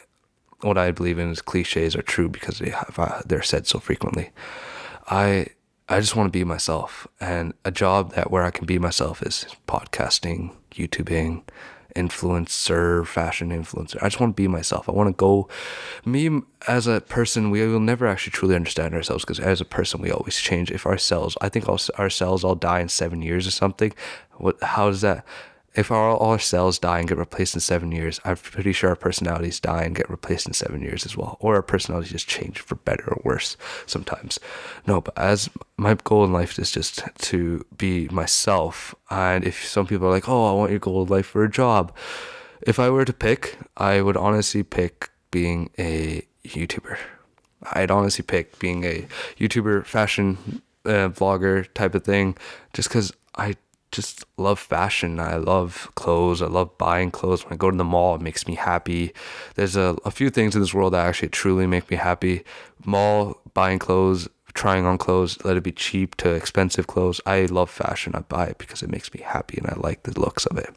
what 0.61 0.75
I 0.75 0.89
believe 0.89 1.19
in 1.19 1.29
is 1.29 1.39
cliches 1.39 1.95
are 1.95 2.01
true 2.01 2.29
because 2.29 2.57
they 2.57 2.71
have 2.71 2.95
uh, 2.97 3.21
they're 3.27 3.43
said 3.43 3.67
so 3.67 3.77
frequently. 3.77 4.31
I 5.07 5.49
I 5.87 5.99
just 5.99 6.15
want 6.15 6.33
to 6.33 6.37
be 6.39 6.43
myself, 6.43 7.07
and 7.21 7.53
a 7.63 7.69
job 7.69 8.13
that 8.13 8.31
where 8.31 8.41
I 8.41 8.49
can 8.49 8.65
be 8.65 8.79
myself 8.79 9.21
is 9.21 9.45
podcasting, 9.67 10.51
YouTubing, 10.71 11.43
influencer, 11.95 13.05
fashion 13.05 13.51
influencer. 13.51 13.97
I 14.01 14.07
just 14.07 14.19
want 14.19 14.35
to 14.35 14.41
be 14.41 14.47
myself. 14.47 14.89
I 14.89 14.93
want 14.93 15.09
to 15.09 15.13
go. 15.13 15.47
Me 16.05 16.41
as 16.67 16.87
a 16.87 17.01
person, 17.01 17.51
we 17.51 17.67
will 17.67 17.79
never 17.79 18.07
actually 18.07 18.31
truly 18.31 18.55
understand 18.55 18.95
ourselves 18.95 19.23
because 19.23 19.39
as 19.39 19.61
a 19.61 19.65
person, 19.65 20.01
we 20.01 20.09
always 20.09 20.37
change. 20.37 20.71
If 20.71 20.87
our 20.87 20.97
cells, 20.97 21.37
I 21.39 21.49
think 21.49 21.69
our 21.69 22.09
cells 22.09 22.43
all 22.43 22.55
die 22.55 22.79
in 22.79 22.89
seven 22.89 23.21
years 23.21 23.45
or 23.45 23.51
something. 23.51 23.93
What? 24.37 24.57
How 24.63 24.89
does 24.89 25.01
that? 25.01 25.23
If 25.77 25.91
our, 25.91 26.09
all 26.09 26.31
our 26.31 26.39
cells 26.39 26.79
die 26.79 26.99
and 26.99 27.07
get 27.07 27.19
replaced 27.19 27.53
in 27.53 27.61
seven 27.61 27.91
years, 27.91 28.19
I'm 28.25 28.35
pretty 28.35 28.73
sure 28.73 28.89
our 28.89 28.95
personalities 28.95 29.59
die 29.59 29.83
and 29.83 29.95
get 29.95 30.09
replaced 30.09 30.47
in 30.47 30.53
seven 30.53 30.81
years 30.81 31.05
as 31.05 31.15
well. 31.15 31.37
Or 31.39 31.53
our 31.55 31.61
personalities 31.61 32.11
just 32.11 32.27
change 32.27 32.59
for 32.59 32.75
better 32.75 33.05
or 33.07 33.21
worse 33.23 33.55
sometimes. 33.85 34.39
No, 34.87 35.01
but 35.01 35.15
as 35.15 35.49
my 35.77 35.93
goal 35.93 36.25
in 36.25 36.33
life 36.33 36.57
is 36.57 36.71
just 36.71 37.03
to 37.19 37.63
be 37.77 38.09
myself. 38.09 38.95
And 39.11 39.45
if 39.45 39.65
some 39.65 39.85
people 39.85 40.07
are 40.07 40.11
like, 40.11 40.27
oh, 40.27 40.49
I 40.49 40.53
want 40.53 40.71
your 40.71 40.79
goal 40.79 41.03
in 41.03 41.09
life 41.09 41.27
for 41.27 41.43
a 41.43 41.49
job. 41.49 41.95
If 42.61 42.79
I 42.79 42.89
were 42.89 43.05
to 43.05 43.13
pick, 43.13 43.59
I 43.77 44.01
would 44.01 44.17
honestly 44.17 44.63
pick 44.63 45.11
being 45.29 45.69
a 45.77 46.25
YouTuber. 46.43 46.97
I'd 47.73 47.91
honestly 47.91 48.23
pick 48.23 48.57
being 48.57 48.83
a 48.83 49.07
YouTuber, 49.37 49.85
fashion 49.85 50.63
uh, 50.85 51.09
vlogger 51.09 51.71
type 51.75 51.93
of 51.93 52.03
thing, 52.03 52.35
just 52.73 52.89
because 52.89 53.13
I 53.35 53.55
just 53.91 54.25
love 54.37 54.59
fashion. 54.59 55.19
I 55.19 55.37
love 55.37 55.91
clothes. 55.95 56.41
I 56.41 56.47
love 56.47 56.77
buying 56.77 57.11
clothes. 57.11 57.45
When 57.45 57.53
I 57.53 57.57
go 57.57 57.71
to 57.71 57.77
the 57.77 57.83
mall, 57.83 58.15
it 58.15 58.21
makes 58.21 58.47
me 58.47 58.55
happy. 58.55 59.13
There's 59.55 59.75
a, 59.75 59.97
a 60.05 60.11
few 60.11 60.29
things 60.29 60.55
in 60.55 60.61
this 60.61 60.73
world 60.73 60.93
that 60.93 61.05
actually 61.05 61.29
truly 61.29 61.67
make 61.67 61.89
me 61.89 61.97
happy. 61.97 62.43
Mall, 62.85 63.39
buying 63.53 63.79
clothes, 63.79 64.27
trying 64.53 64.85
on 64.85 64.97
clothes, 64.97 65.37
let 65.45 65.55
it 65.55 65.63
be 65.63 65.71
cheap 65.71 66.15
to 66.15 66.31
expensive 66.31 66.87
clothes. 66.87 67.21
I 67.25 67.45
love 67.45 67.69
fashion. 67.69 68.13
I 68.15 68.21
buy 68.21 68.47
it 68.47 68.57
because 68.57 68.81
it 68.81 68.89
makes 68.89 69.13
me 69.13 69.21
happy 69.21 69.57
and 69.57 69.67
I 69.67 69.75
like 69.77 70.03
the 70.03 70.19
looks 70.19 70.45
of 70.47 70.57
it. 70.57 70.73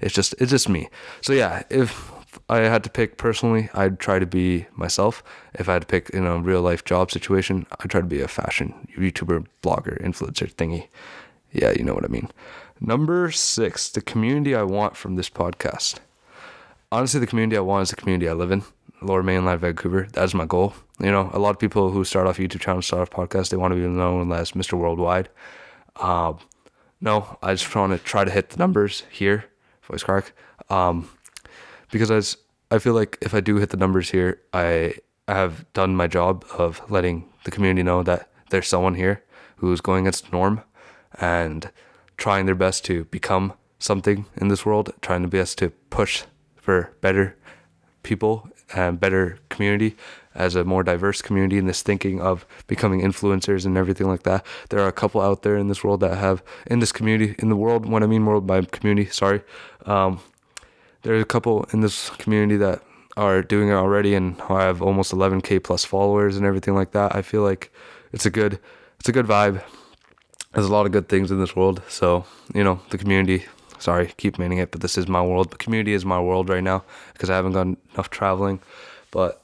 It's 0.00 0.14
just 0.14 0.34
it's 0.38 0.50
just 0.52 0.68
me. 0.68 0.88
So 1.20 1.32
yeah, 1.32 1.64
if 1.68 2.12
I 2.48 2.60
had 2.60 2.84
to 2.84 2.90
pick 2.90 3.18
personally, 3.18 3.68
I'd 3.74 3.98
try 3.98 4.18
to 4.18 4.26
be 4.26 4.66
myself. 4.76 5.22
If 5.54 5.68
I 5.68 5.74
had 5.74 5.82
to 5.82 5.86
pick 5.86 6.10
in 6.10 6.24
a 6.24 6.38
real 6.38 6.62
life 6.62 6.84
job 6.84 7.10
situation, 7.10 7.66
I'd 7.80 7.90
try 7.90 8.00
to 8.00 8.06
be 8.06 8.20
a 8.20 8.28
fashion 8.28 8.88
YouTuber, 8.96 9.46
blogger, 9.62 10.00
influencer 10.02 10.52
thingy. 10.54 10.86
Yeah, 11.56 11.72
you 11.72 11.84
know 11.84 11.94
what 11.94 12.04
I 12.04 12.08
mean. 12.08 12.30
Number 12.80 13.30
six, 13.30 13.88
the 13.88 14.02
community 14.02 14.54
I 14.54 14.62
want 14.62 14.94
from 14.94 15.16
this 15.16 15.30
podcast. 15.30 16.00
Honestly, 16.92 17.18
the 17.18 17.26
community 17.26 17.56
I 17.56 17.60
want 17.60 17.84
is 17.84 17.90
the 17.90 17.96
community 17.96 18.28
I 18.28 18.34
live 18.34 18.50
in, 18.50 18.62
Lower 19.00 19.22
Mainland, 19.22 19.62
Vancouver. 19.62 20.06
That's 20.12 20.34
my 20.34 20.44
goal. 20.44 20.74
You 21.00 21.10
know, 21.10 21.30
a 21.32 21.38
lot 21.38 21.50
of 21.50 21.58
people 21.58 21.90
who 21.90 22.04
start 22.04 22.26
off 22.26 22.36
YouTube 22.36 22.60
channels, 22.60 22.84
start 22.86 23.00
off 23.00 23.10
podcasts, 23.10 23.48
they 23.48 23.56
want 23.56 23.72
to 23.72 23.80
be 23.80 23.86
known 23.88 24.30
as 24.32 24.52
Mr. 24.52 24.74
Worldwide. 24.74 25.30
Uh, 25.96 26.34
no, 27.00 27.38
I 27.42 27.54
just 27.54 27.74
want 27.74 27.92
to 27.92 28.04
try 28.04 28.24
to 28.24 28.30
hit 28.30 28.50
the 28.50 28.58
numbers 28.58 29.04
here, 29.10 29.46
voice 29.84 30.02
crack. 30.02 30.32
Um, 30.68 31.08
because 31.90 32.10
I, 32.70 32.74
I 32.74 32.78
feel 32.78 32.92
like 32.92 33.16
if 33.22 33.32
I 33.32 33.40
do 33.40 33.56
hit 33.56 33.70
the 33.70 33.78
numbers 33.78 34.10
here, 34.10 34.42
I 34.52 34.96
have 35.26 35.64
done 35.72 35.96
my 35.96 36.06
job 36.06 36.44
of 36.58 36.82
letting 36.90 37.30
the 37.44 37.50
community 37.50 37.82
know 37.82 38.02
that 38.02 38.30
there's 38.50 38.68
someone 38.68 38.94
here 38.94 39.22
who's 39.56 39.80
going 39.80 40.04
against 40.04 40.26
the 40.26 40.36
norm 40.36 40.60
and 41.20 41.70
trying 42.16 42.46
their 42.46 42.54
best 42.54 42.84
to 42.86 43.04
become 43.04 43.52
something 43.78 44.26
in 44.36 44.48
this 44.48 44.64
world, 44.64 44.92
trying 45.00 45.22
their 45.22 45.40
best 45.40 45.58
to 45.58 45.70
push 45.90 46.24
for 46.56 46.92
better 47.00 47.36
people 48.02 48.48
and 48.74 48.98
better 48.98 49.38
community 49.48 49.96
as 50.34 50.54
a 50.54 50.64
more 50.64 50.82
diverse 50.82 51.22
community 51.22 51.56
in 51.58 51.66
this 51.66 51.82
thinking 51.82 52.20
of 52.20 52.46
becoming 52.66 53.00
influencers 53.00 53.64
and 53.64 53.76
everything 53.76 54.06
like 54.06 54.22
that. 54.24 54.44
There 54.68 54.80
are 54.80 54.88
a 54.88 54.92
couple 54.92 55.20
out 55.20 55.42
there 55.42 55.56
in 55.56 55.68
this 55.68 55.82
world 55.82 56.00
that 56.00 56.16
have 56.16 56.42
in 56.66 56.80
this 56.80 56.92
community 56.92 57.34
in 57.38 57.48
the 57.48 57.56
world. 57.56 57.86
When 57.86 58.02
I 58.02 58.06
mean 58.06 58.26
world 58.26 58.46
by 58.46 58.62
community, 58.62 59.10
sorry, 59.10 59.42
um, 59.86 60.20
there's 61.02 61.22
a 61.22 61.26
couple 61.26 61.64
in 61.72 61.80
this 61.80 62.10
community 62.10 62.56
that 62.58 62.82
are 63.16 63.42
doing 63.42 63.70
it 63.70 63.74
already 63.74 64.14
and 64.14 64.40
I 64.50 64.64
have 64.64 64.82
almost 64.82 65.12
11k 65.12 65.62
plus 65.64 65.84
followers 65.84 66.36
and 66.36 66.44
everything 66.44 66.74
like 66.74 66.92
that. 66.92 67.14
I 67.16 67.22
feel 67.22 67.42
like 67.42 67.72
it's 68.12 68.26
a 68.26 68.30
good 68.30 68.58
it's 68.98 69.08
a 69.08 69.12
good 69.12 69.26
vibe 69.26 69.62
there's 70.56 70.68
a 70.68 70.72
lot 70.72 70.86
of 70.86 70.92
good 70.92 71.10
things 71.10 71.30
in 71.30 71.38
this 71.38 71.54
world. 71.54 71.82
So, 71.86 72.24
you 72.54 72.64
know, 72.64 72.80
the 72.88 72.96
community, 72.96 73.44
sorry, 73.78 74.14
keep 74.16 74.38
meaning 74.38 74.56
it, 74.56 74.70
but 74.70 74.80
this 74.80 74.96
is 74.96 75.06
my 75.06 75.20
world. 75.20 75.50
The 75.50 75.58
community 75.58 75.92
is 75.92 76.06
my 76.06 76.18
world 76.18 76.48
right 76.48 76.64
now 76.64 76.82
because 77.12 77.28
I 77.28 77.36
haven't 77.36 77.52
done 77.52 77.76
enough 77.92 78.08
traveling. 78.08 78.60
But 79.10 79.42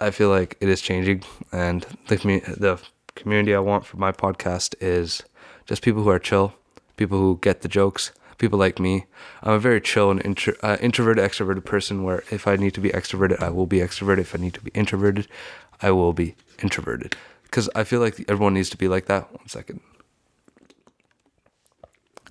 I 0.00 0.10
feel 0.10 0.30
like 0.30 0.56
it 0.60 0.70
is 0.70 0.80
changing. 0.80 1.24
And 1.52 1.82
the, 2.08 2.16
the 2.56 2.80
community 3.14 3.54
I 3.54 3.58
want 3.58 3.84
for 3.84 3.98
my 3.98 4.12
podcast 4.12 4.74
is 4.80 5.22
just 5.66 5.82
people 5.82 6.02
who 6.02 6.08
are 6.08 6.18
chill, 6.18 6.54
people 6.96 7.18
who 7.18 7.38
get 7.42 7.60
the 7.60 7.68
jokes, 7.68 8.12
people 8.38 8.58
like 8.58 8.80
me. 8.80 9.04
I'm 9.42 9.52
a 9.52 9.58
very 9.58 9.82
chill 9.82 10.10
and 10.10 10.24
intro, 10.24 10.54
uh, 10.62 10.78
introverted, 10.80 11.22
extroverted 11.22 11.66
person 11.66 12.02
where 12.02 12.24
if 12.30 12.46
I 12.46 12.56
need 12.56 12.72
to 12.72 12.80
be 12.80 12.88
extroverted, 12.88 13.42
I 13.42 13.50
will 13.50 13.66
be 13.66 13.80
extroverted. 13.80 14.20
If 14.20 14.34
I 14.34 14.38
need 14.38 14.54
to 14.54 14.62
be 14.62 14.70
introverted, 14.74 15.28
I 15.82 15.90
will 15.90 16.14
be 16.14 16.34
introverted. 16.62 17.14
Because 17.42 17.68
I 17.74 17.84
feel 17.84 18.00
like 18.00 18.24
everyone 18.26 18.54
needs 18.54 18.70
to 18.70 18.78
be 18.78 18.88
like 18.88 19.04
that. 19.04 19.30
One 19.30 19.48
second 19.48 19.80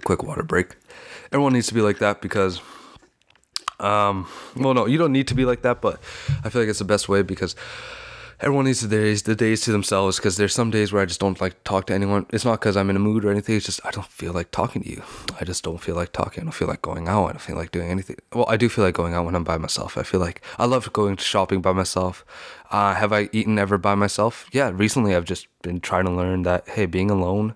quick 0.05 0.24
water 0.24 0.43
break. 0.43 0.75
Everyone 1.33 1.51
needs 1.51 1.67
to 1.67 1.74
be 1.74 1.81
like 1.81 2.00
that 2.00 2.21
because, 2.21 2.62
um, 3.81 4.27
well, 4.55 4.74
no, 4.74 4.85
you 4.85 4.97
don't 4.97 5.12
need 5.12 5.27
to 5.27 5.35
be 5.35 5.43
like 5.43 5.63
that, 5.63 5.81
but 5.81 6.00
I 6.45 6.50
feel 6.50 6.62
like 6.62 6.69
it's 6.69 6.79
the 6.79 6.85
best 6.85 7.09
way 7.09 7.24
because 7.24 7.55
everyone 8.39 8.65
needs 8.65 8.81
the 8.81 8.88
days, 8.88 9.24
the 9.24 9.35
days 9.35 9.62
to 9.62 9.71
themselves. 9.71 10.17
Because 10.17 10.38
there's 10.38 10.53
some 10.53 10.71
days 10.71 10.93
where 10.93 11.01
I 11.01 11.05
just 11.05 11.19
don't 11.19 11.41
like 11.41 11.53
to 11.53 11.63
talk 11.63 11.88
to 11.88 11.93
anyone. 11.93 12.27
It's 12.29 12.45
not 12.45 12.59
because 12.59 12.77
I'm 12.77 12.89
in 12.89 12.95
a 12.95 13.00
mood 13.00 13.25
or 13.25 13.31
anything. 13.31 13.55
It's 13.55 13.65
just 13.65 13.85
I 13.85 13.91
don't 13.91 14.07
feel 14.07 14.31
like 14.31 14.51
talking 14.51 14.83
to 14.83 14.89
you. 14.89 15.03
I 15.41 15.43
just 15.43 15.63
don't 15.63 15.81
feel 15.81 15.95
like 15.95 16.13
talking. 16.13 16.41
I 16.41 16.45
don't 16.45 16.53
feel 16.53 16.67
like 16.67 16.81
going 16.81 17.07
out. 17.07 17.25
I 17.25 17.31
don't 17.31 17.41
feel 17.41 17.57
like 17.57 17.71
doing 17.71 17.89
anything. 17.89 18.17
Well, 18.31 18.45
I 18.47 18.57
do 18.57 18.69
feel 18.69 18.85
like 18.85 18.95
going 18.95 19.13
out 19.13 19.25
when 19.25 19.35
I'm 19.35 19.43
by 19.43 19.57
myself. 19.57 19.97
I 19.97 20.03
feel 20.03 20.19
like 20.19 20.41
I 20.57 20.65
love 20.65 20.93
going 20.93 21.17
shopping 21.17 21.62
by 21.62 21.74
myself. 21.74 22.24
Uh, 22.71 22.93
have 22.93 23.12
I 23.12 23.29
eaten 23.31 23.59
ever 23.59 23.77
by 23.77 23.95
myself? 23.95 24.47
Yeah, 24.51 24.71
recently 24.74 25.15
I've 25.15 25.25
just 25.25 25.47
been 25.63 25.81
trying 25.81 26.05
to 26.05 26.12
learn 26.12 26.43
that 26.43 26.69
hey, 26.69 26.85
being 26.85 27.09
alone 27.09 27.55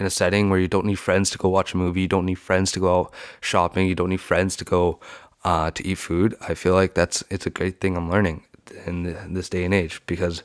in 0.00 0.06
a 0.06 0.10
setting 0.10 0.50
where 0.50 0.58
you 0.58 0.68
don't 0.68 0.86
need 0.86 0.98
friends 0.98 1.30
to 1.30 1.38
go 1.38 1.48
watch 1.48 1.74
a 1.74 1.76
movie, 1.76 2.00
you 2.00 2.08
don't 2.08 2.26
need 2.26 2.38
friends 2.38 2.72
to 2.72 2.80
go 2.80 3.00
out 3.00 3.14
shopping, 3.40 3.86
you 3.86 3.94
don't 3.94 4.10
need 4.10 4.20
friends 4.20 4.56
to 4.56 4.64
go 4.64 4.98
uh, 5.44 5.70
to 5.70 5.86
eat 5.86 5.98
food. 5.98 6.34
I 6.40 6.54
feel 6.54 6.74
like 6.74 6.94
that's 6.94 7.22
it's 7.30 7.46
a 7.46 7.50
great 7.50 7.80
thing 7.80 7.96
I'm 7.96 8.10
learning. 8.10 8.44
in, 8.86 9.34
this 9.34 9.48
day 9.48 9.64
and 9.64 9.74
age 9.74 10.00
because 10.06 10.42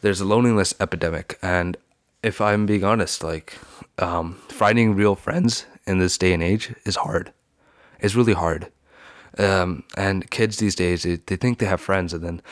there's 0.00 0.20
a 0.20 0.24
loneliness 0.24 0.74
epidemic. 0.80 1.38
And 1.42 1.76
if 2.22 2.40
I'm 2.40 2.66
being 2.66 2.84
honest, 2.84 3.22
like 3.22 3.58
um, 3.98 4.40
finding 4.48 4.94
real 4.94 5.14
friends 5.14 5.66
in 5.86 5.98
this 5.98 6.18
day 6.18 6.32
and 6.32 6.42
age 6.42 6.74
is 6.84 6.96
hard. 6.96 7.32
It's 8.00 8.14
really 8.14 8.34
hard. 8.34 8.70
Um, 9.38 9.84
and 9.96 10.30
kids 10.30 10.58
these 10.58 10.74
days, 10.74 11.04
they, 11.04 11.16
they 11.16 11.36
think 11.36 11.58
they 11.58 11.66
have 11.66 11.80
friends, 11.80 12.12
and 12.12 12.22
then 12.22 12.42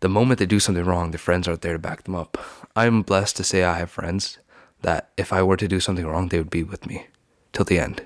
the 0.00 0.08
moment 0.08 0.38
they 0.38 0.46
do 0.46 0.60
something 0.60 0.84
wrong, 0.84 1.10
their 1.10 1.18
friends 1.18 1.48
aren't 1.48 1.62
there 1.62 1.72
to 1.72 1.78
back 1.78 2.04
them 2.04 2.14
up. 2.14 2.36
I'm 2.74 3.00
blessed 3.02 3.36
to 3.38 3.44
say 3.44 3.64
I 3.64 3.78
have 3.78 3.90
friends 3.90 4.38
that 4.82 5.10
if 5.16 5.32
I 5.32 5.42
were 5.42 5.56
to 5.56 5.68
do 5.68 5.80
something 5.80 6.06
wrong, 6.06 6.28
they 6.28 6.38
would 6.38 6.50
be 6.50 6.62
with 6.62 6.86
me 6.86 7.06
till 7.52 7.64
the 7.64 7.78
end. 7.78 8.04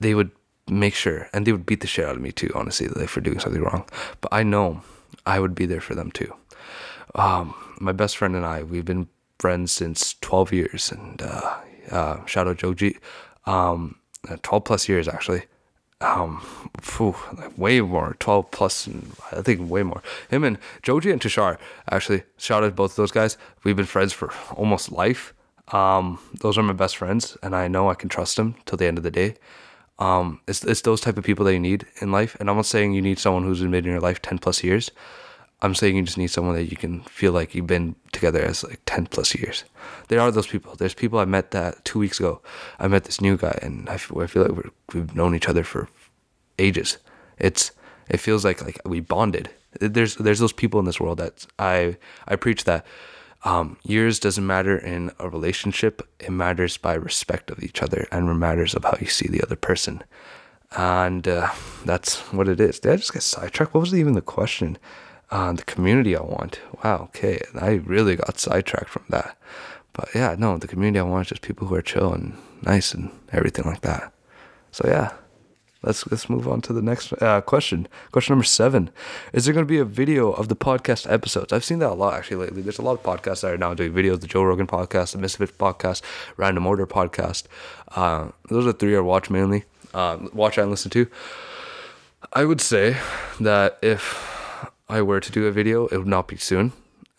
They 0.00 0.14
would 0.14 0.30
make 0.68 0.94
sure, 0.94 1.28
and 1.32 1.46
they 1.46 1.52
would 1.52 1.66
beat 1.66 1.80
the 1.80 1.86
shit 1.86 2.04
out 2.04 2.16
of 2.16 2.22
me 2.22 2.32
too, 2.32 2.50
honestly, 2.54 2.88
for 3.06 3.20
doing 3.20 3.40
something 3.40 3.62
wrong. 3.62 3.88
But 4.20 4.32
I 4.32 4.42
know 4.42 4.82
I 5.24 5.40
would 5.40 5.54
be 5.54 5.66
there 5.66 5.80
for 5.80 5.94
them 5.94 6.10
too. 6.10 6.34
Um, 7.14 7.54
my 7.80 7.92
best 7.92 8.16
friend 8.16 8.36
and 8.36 8.44
I, 8.44 8.62
we've 8.62 8.84
been 8.84 9.08
friends 9.38 9.72
since 9.72 10.14
12 10.20 10.52
years, 10.52 10.92
and 10.92 11.22
uh, 11.22 11.56
uh, 11.90 12.24
shout 12.26 12.48
out 12.48 12.58
Joji, 12.58 12.98
um, 13.46 13.96
12 14.42 14.64
plus 14.64 14.88
years 14.88 15.08
actually. 15.08 15.44
Um, 16.02 16.44
phew, 16.82 17.16
like 17.38 17.56
way 17.56 17.80
more, 17.80 18.16
12 18.20 18.50
plus, 18.50 18.86
I 19.32 19.40
think 19.40 19.70
way 19.70 19.82
more. 19.82 20.02
Him 20.28 20.44
and 20.44 20.58
Joji 20.82 21.10
and 21.10 21.20
Tushar, 21.20 21.56
actually, 21.90 22.24
shout 22.36 22.62
out 22.62 22.76
both 22.76 22.92
of 22.92 22.96
those 22.96 23.12
guys. 23.12 23.38
We've 23.64 23.76
been 23.76 23.86
friends 23.86 24.12
for 24.12 24.30
almost 24.54 24.92
life. 24.92 25.32
Um, 25.72 26.20
those 26.40 26.56
are 26.58 26.62
my 26.62 26.72
best 26.72 26.96
friends, 26.96 27.36
and 27.42 27.54
I 27.54 27.68
know 27.68 27.90
I 27.90 27.94
can 27.94 28.08
trust 28.08 28.36
them 28.36 28.54
till 28.66 28.78
the 28.78 28.86
end 28.86 28.98
of 28.98 29.04
the 29.04 29.10
day. 29.10 29.34
Um, 29.98 30.40
it's, 30.46 30.62
it's 30.64 30.82
those 30.82 31.00
type 31.00 31.16
of 31.16 31.24
people 31.24 31.44
that 31.46 31.52
you 31.52 31.60
need 31.60 31.86
in 32.00 32.12
life. 32.12 32.36
And 32.38 32.50
I'm 32.50 32.56
not 32.56 32.66
saying 32.66 32.92
you 32.92 33.02
need 33.02 33.18
someone 33.18 33.44
who's 33.44 33.62
been 33.62 33.74
in 33.74 33.84
your 33.84 34.00
life 34.00 34.20
10 34.22 34.38
plus 34.38 34.62
years. 34.62 34.90
I'm 35.62 35.74
saying 35.74 35.96
you 35.96 36.02
just 36.02 36.18
need 36.18 36.26
someone 36.28 36.54
that 36.54 36.70
you 36.70 36.76
can 36.76 37.00
feel 37.02 37.32
like 37.32 37.54
you've 37.54 37.66
been 37.66 37.96
together 38.12 38.42
as 38.42 38.62
like 38.62 38.80
10 38.84 39.06
plus 39.06 39.34
years. 39.34 39.64
There 40.08 40.20
are 40.20 40.30
those 40.30 40.46
people. 40.46 40.74
There's 40.76 40.92
people 40.92 41.18
I 41.18 41.24
met 41.24 41.50
that 41.52 41.82
two 41.84 41.98
weeks 41.98 42.20
ago. 42.20 42.42
I 42.78 42.88
met 42.88 43.04
this 43.04 43.22
new 43.22 43.38
guy 43.38 43.58
and 43.62 43.88
I 43.88 43.96
feel, 43.96 44.20
I 44.20 44.26
feel 44.26 44.42
like 44.42 44.64
we 44.92 45.00
have 45.00 45.16
known 45.16 45.34
each 45.34 45.48
other 45.48 45.64
for 45.64 45.88
ages. 46.58 46.98
It's, 47.38 47.72
it 48.10 48.18
feels 48.18 48.44
like, 48.44 48.62
like 48.62 48.80
we 48.84 49.00
bonded. 49.00 49.48
There's, 49.80 50.16
there's 50.16 50.40
those 50.40 50.52
people 50.52 50.78
in 50.78 50.86
this 50.86 51.00
world 51.00 51.18
that 51.18 51.46
I, 51.58 51.96
I 52.28 52.36
preach 52.36 52.64
that 52.64 52.84
um, 53.46 53.76
years 53.84 54.18
doesn't 54.18 54.44
matter 54.44 54.76
in 54.76 55.12
a 55.20 55.30
relationship. 55.30 56.02
It 56.18 56.30
matters 56.30 56.76
by 56.76 56.94
respect 56.94 57.48
of 57.48 57.62
each 57.62 57.80
other 57.80 58.08
and 58.10 58.28
it 58.28 58.34
matters 58.34 58.74
of 58.74 58.82
how 58.82 58.96
you 59.00 59.06
see 59.06 59.28
the 59.28 59.40
other 59.40 59.54
person. 59.54 60.02
And 60.76 61.28
uh, 61.28 61.50
that's 61.84 62.18
what 62.32 62.48
it 62.48 62.58
is. 62.58 62.80
Did 62.80 62.92
I 62.92 62.96
just 62.96 63.12
get 63.12 63.22
sidetracked? 63.22 63.72
What 63.72 63.82
was 63.82 63.94
even 63.94 64.14
the 64.14 64.20
question? 64.20 64.78
Uh, 65.30 65.52
the 65.52 65.62
community 65.62 66.16
I 66.16 66.22
want. 66.22 66.60
Wow, 66.82 67.04
okay. 67.04 67.40
I 67.54 67.74
really 67.74 68.16
got 68.16 68.40
sidetracked 68.40 68.90
from 68.90 69.04
that. 69.10 69.38
But 69.92 70.08
yeah, 70.12 70.34
no, 70.36 70.58
the 70.58 70.66
community 70.66 70.98
I 70.98 71.04
want 71.04 71.26
is 71.26 71.30
just 71.30 71.42
people 71.42 71.68
who 71.68 71.76
are 71.76 71.82
chill 71.82 72.12
and 72.12 72.36
nice 72.62 72.92
and 72.92 73.12
everything 73.32 73.64
like 73.64 73.82
that. 73.82 74.12
So 74.72 74.88
yeah, 74.88 75.12
let's 75.86 76.06
let's 76.10 76.28
move 76.28 76.46
on 76.46 76.60
to 76.62 76.72
the 76.72 76.82
next 76.82 77.12
uh, 77.22 77.40
question. 77.40 77.88
Question 78.12 78.34
number 78.34 78.44
seven: 78.44 78.90
Is 79.32 79.44
there 79.44 79.54
going 79.54 79.64
to 79.64 79.70
be 79.70 79.78
a 79.78 79.84
video 79.84 80.32
of 80.32 80.48
the 80.48 80.56
podcast 80.56 81.10
episodes? 81.10 81.52
I've 81.52 81.64
seen 81.64 81.78
that 81.78 81.90
a 81.90 81.94
lot 81.94 82.14
actually 82.14 82.38
lately. 82.38 82.62
There's 82.62 82.78
a 82.78 82.82
lot 82.82 82.92
of 82.92 83.02
podcasts 83.02 83.40
that 83.40 83.52
are 83.52 83.56
now 83.56 83.72
doing 83.72 83.92
videos: 83.92 84.20
the 84.20 84.26
Joe 84.26 84.42
Rogan 84.42 84.66
podcast, 84.66 85.12
the 85.12 85.18
Misfit 85.18 85.56
podcast, 85.56 86.02
Random 86.36 86.66
Order 86.66 86.86
podcast. 86.86 87.44
Uh, 87.88 88.32
those 88.50 88.66
are 88.66 88.72
three 88.72 88.96
I 88.96 89.00
watch 89.00 89.30
mainly. 89.30 89.64
Uh, 89.94 90.18
watch 90.32 90.58
and 90.58 90.70
listen 90.70 90.90
to. 90.90 91.06
I 92.32 92.44
would 92.44 92.60
say 92.60 92.96
that 93.40 93.78
if 93.80 94.70
I 94.88 95.00
were 95.00 95.20
to 95.20 95.32
do 95.32 95.46
a 95.46 95.52
video, 95.52 95.86
it 95.86 95.96
would 95.96 96.06
not 96.06 96.28
be 96.28 96.36
soon. 96.36 96.72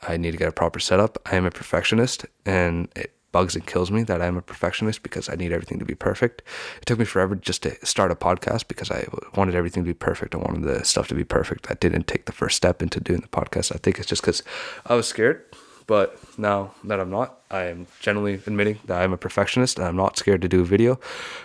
I 0.07 0.17
need 0.17 0.31
to 0.31 0.37
get 0.37 0.49
a 0.49 0.51
proper 0.51 0.79
setup. 0.79 1.17
I 1.25 1.37
am 1.37 1.45
a 1.45 1.51
perfectionist, 1.51 2.25
and 2.45 2.89
it 2.95 3.16
bugs 3.31 3.55
and 3.55 3.65
kills 3.65 3.91
me 3.91 4.03
that 4.03 4.21
I'm 4.21 4.37
a 4.37 4.41
perfectionist 4.41 5.03
because 5.03 5.29
I 5.29 5.35
need 5.35 5.51
everything 5.51 5.79
to 5.79 5.85
be 5.85 5.95
perfect. 5.95 6.41
It 6.81 6.85
took 6.85 6.99
me 6.99 7.05
forever 7.05 7.35
just 7.35 7.63
to 7.63 7.85
start 7.85 8.11
a 8.11 8.15
podcast 8.15 8.67
because 8.67 8.89
I 8.89 9.07
wanted 9.35 9.55
everything 9.55 9.83
to 9.83 9.87
be 9.87 9.93
perfect. 9.93 10.33
I 10.33 10.39
wanted 10.39 10.63
the 10.63 10.83
stuff 10.85 11.07
to 11.09 11.15
be 11.15 11.23
perfect. 11.23 11.69
I 11.69 11.75
didn't 11.75 12.07
take 12.07 12.25
the 12.25 12.31
first 12.31 12.55
step 12.55 12.81
into 12.81 12.99
doing 12.99 13.21
the 13.21 13.27
podcast. 13.27 13.73
I 13.73 13.77
think 13.77 13.99
it's 13.99 14.07
just 14.07 14.21
because 14.21 14.43
I 14.85 14.95
was 14.95 15.07
scared. 15.07 15.43
But 15.87 16.19
now 16.37 16.73
that 16.83 16.99
I'm 16.99 17.09
not, 17.09 17.39
I 17.49 17.63
am 17.63 17.87
generally 18.01 18.33
admitting 18.33 18.79
that 18.85 19.01
I'm 19.01 19.13
a 19.13 19.17
perfectionist 19.17 19.79
and 19.79 19.87
I'm 19.87 19.95
not 19.95 20.17
scared 20.17 20.41
to 20.41 20.49
do 20.49 20.59
a 20.59 20.65
video 20.65 20.99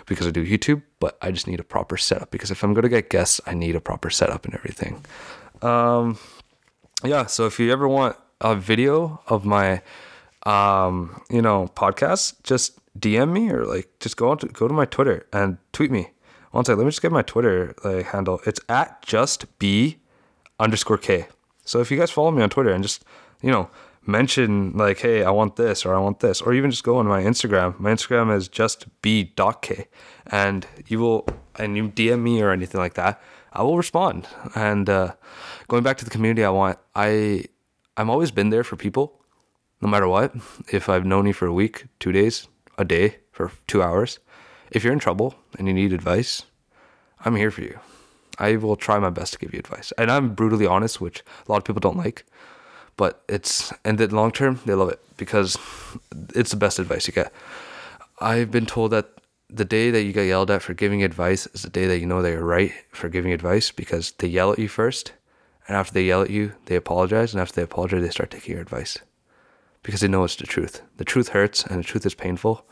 because 0.05 0.27
I 0.27 0.31
do 0.31 0.45
YouTube, 0.45 0.81
but 0.99 1.17
I 1.21 1.31
just 1.31 1.47
need 1.47 1.61
a 1.61 1.63
proper 1.63 1.95
setup 1.95 2.29
because 2.29 2.51
if 2.51 2.61
I'm 2.61 2.73
going 2.73 2.83
to 2.83 2.89
get 2.89 3.09
guests, 3.09 3.39
I 3.45 3.53
need 3.53 3.73
a 3.73 3.79
proper 3.79 4.09
setup 4.09 4.43
and 4.43 4.53
everything. 4.53 5.05
Um, 5.61 6.17
yeah, 7.05 7.25
so 7.25 7.45
if 7.45 7.57
you 7.57 7.71
ever 7.71 7.87
want 7.87 8.17
a 8.41 8.53
video 8.53 9.21
of 9.27 9.45
my 9.45 9.81
um, 10.45 11.21
you 11.29 11.41
know, 11.41 11.69
podcasts, 11.75 12.35
just 12.43 12.79
DM 12.99 13.31
me 13.31 13.49
or 13.49 13.65
like 13.65 13.89
just 13.99 14.17
go 14.17 14.31
on 14.31 14.37
to 14.39 14.47
go 14.47 14.67
to 14.67 14.73
my 14.73 14.85
Twitter 14.85 15.25
and 15.33 15.57
tweet 15.71 15.91
me. 15.91 16.09
One 16.51 16.65
second, 16.65 16.79
let 16.79 16.85
me 16.85 16.91
just 16.91 17.01
get 17.01 17.11
my 17.11 17.23
Twitter 17.23 17.73
like 17.83 18.07
handle. 18.07 18.39
It's 18.45 18.59
at 18.69 19.01
just 19.01 19.57
b 19.59 19.97
underscore 20.59 20.97
k. 20.97 21.27
So 21.65 21.79
if 21.79 21.89
you 21.89 21.97
guys 21.97 22.11
follow 22.11 22.31
me 22.31 22.43
on 22.43 22.49
Twitter 22.49 22.71
and 22.71 22.83
just 22.83 23.03
you 23.41 23.51
know 23.51 23.69
mention 24.05 24.73
like, 24.77 24.99
hey, 24.99 25.23
I 25.23 25.31
want 25.31 25.55
this 25.55 25.85
or 25.85 25.95
I 25.95 25.99
want 25.99 26.19
this, 26.19 26.41
or 26.41 26.53
even 26.53 26.71
just 26.71 26.83
go 26.83 26.97
on 26.97 27.07
my 27.07 27.23
Instagram. 27.23 27.79
My 27.79 27.91
Instagram 27.91 28.35
is 28.35 28.47
just 28.47 28.85
b 29.01 29.23
dot 29.35 29.61
k, 29.61 29.87
and 30.27 30.67
you 30.87 30.99
will 30.99 31.27
and 31.57 31.75
you 31.75 31.89
DM 31.89 32.21
me 32.21 32.41
or 32.41 32.51
anything 32.51 32.79
like 32.79 32.95
that, 32.95 33.21
I 33.53 33.63
will 33.63 33.77
respond. 33.77 34.27
And 34.55 34.89
uh, 34.89 35.13
going 35.67 35.83
back 35.83 35.97
to 35.97 36.05
the 36.05 36.11
community, 36.11 36.43
I 36.43 36.49
want 36.49 36.77
I 36.95 37.45
I'm 37.97 38.09
always 38.09 38.31
been 38.31 38.49
there 38.49 38.63
for 38.63 38.75
people 38.75 39.19
no 39.83 39.89
matter 39.89 40.07
what. 40.07 40.33
If 40.71 40.87
I've 40.87 41.05
known 41.05 41.27
you 41.27 41.33
for 41.33 41.45
a 41.45 41.53
week, 41.53 41.85
two 41.99 42.13
days, 42.13 42.47
a 42.77 42.85
day, 42.85 43.17
for 43.31 43.51
two 43.67 43.83
hours, 43.83 44.19
if 44.71 44.83
you're 44.83 44.93
in 44.93 44.99
trouble 44.99 45.35
and 45.59 45.67
you 45.67 45.73
need 45.73 45.91
advice, 45.91 46.43
I'm 47.25 47.35
here 47.35 47.51
for 47.51 47.61
you. 47.61 47.79
I 48.39 48.55
will 48.55 48.77
try 48.77 48.97
my 48.97 49.09
best 49.09 49.33
to 49.33 49.39
give 49.39 49.53
you 49.53 49.59
advice. 49.59 49.91
And 49.97 50.09
I'm 50.09 50.33
brutally 50.33 50.65
honest, 50.65 51.01
which 51.01 51.21
a 51.47 51.51
lot 51.51 51.57
of 51.57 51.65
people 51.65 51.81
don't 51.81 51.97
like. 51.97 52.25
But 52.95 53.23
it's, 53.27 53.73
and 53.83 53.97
the 53.97 54.07
long 54.07 54.31
term, 54.31 54.61
they 54.65 54.73
love 54.73 54.89
it 54.89 55.01
because 55.17 55.57
it's 56.33 56.51
the 56.51 56.57
best 56.57 56.79
advice 56.79 57.07
you 57.07 57.13
get. 57.13 57.33
I've 58.19 58.51
been 58.51 58.65
told 58.65 58.91
that 58.91 59.09
the 59.49 59.65
day 59.65 59.91
that 59.91 60.03
you 60.03 60.13
get 60.13 60.27
yelled 60.27 60.49
at 60.49 60.61
for 60.61 60.73
giving 60.73 61.03
advice 61.03 61.45
is 61.47 61.63
the 61.63 61.69
day 61.69 61.87
that 61.87 61.99
you 61.99 62.05
know 62.05 62.21
that 62.21 62.31
you're 62.31 62.45
right 62.45 62.71
for 62.91 63.09
giving 63.09 63.33
advice 63.33 63.71
because 63.71 64.13
they 64.13 64.27
yell 64.27 64.51
at 64.51 64.59
you 64.59 64.67
first. 64.67 65.11
And 65.67 65.75
after 65.75 65.93
they 65.93 66.03
yell 66.03 66.21
at 66.21 66.29
you, 66.29 66.53
they 66.65 66.75
apologize. 66.75 67.33
And 67.33 67.41
after 67.41 67.55
they 67.55 67.63
apologize, 67.63 68.01
they 68.01 68.09
start 68.09 68.31
taking 68.31 68.53
your 68.53 68.61
advice 68.61 68.99
because 69.83 70.01
they 70.01 70.07
know 70.07 70.23
it's 70.23 70.35
the 70.35 70.47
truth. 70.47 70.81
The 70.97 71.05
truth 71.05 71.29
hurts 71.29 71.63
and 71.63 71.79
the 71.79 71.83
truth 71.83 72.05
is 72.05 72.15
painful, 72.15 72.65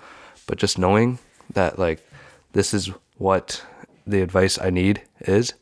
but 0.48 0.58
just 0.58 0.78
knowing 0.80 1.20
that 1.54 1.78
like 1.78 2.06
this 2.54 2.74
is 2.74 2.90
what 3.18 3.64
the 4.08 4.22
advice 4.22 4.58
I 4.60 4.70
need 4.70 5.02
is, 5.20 5.54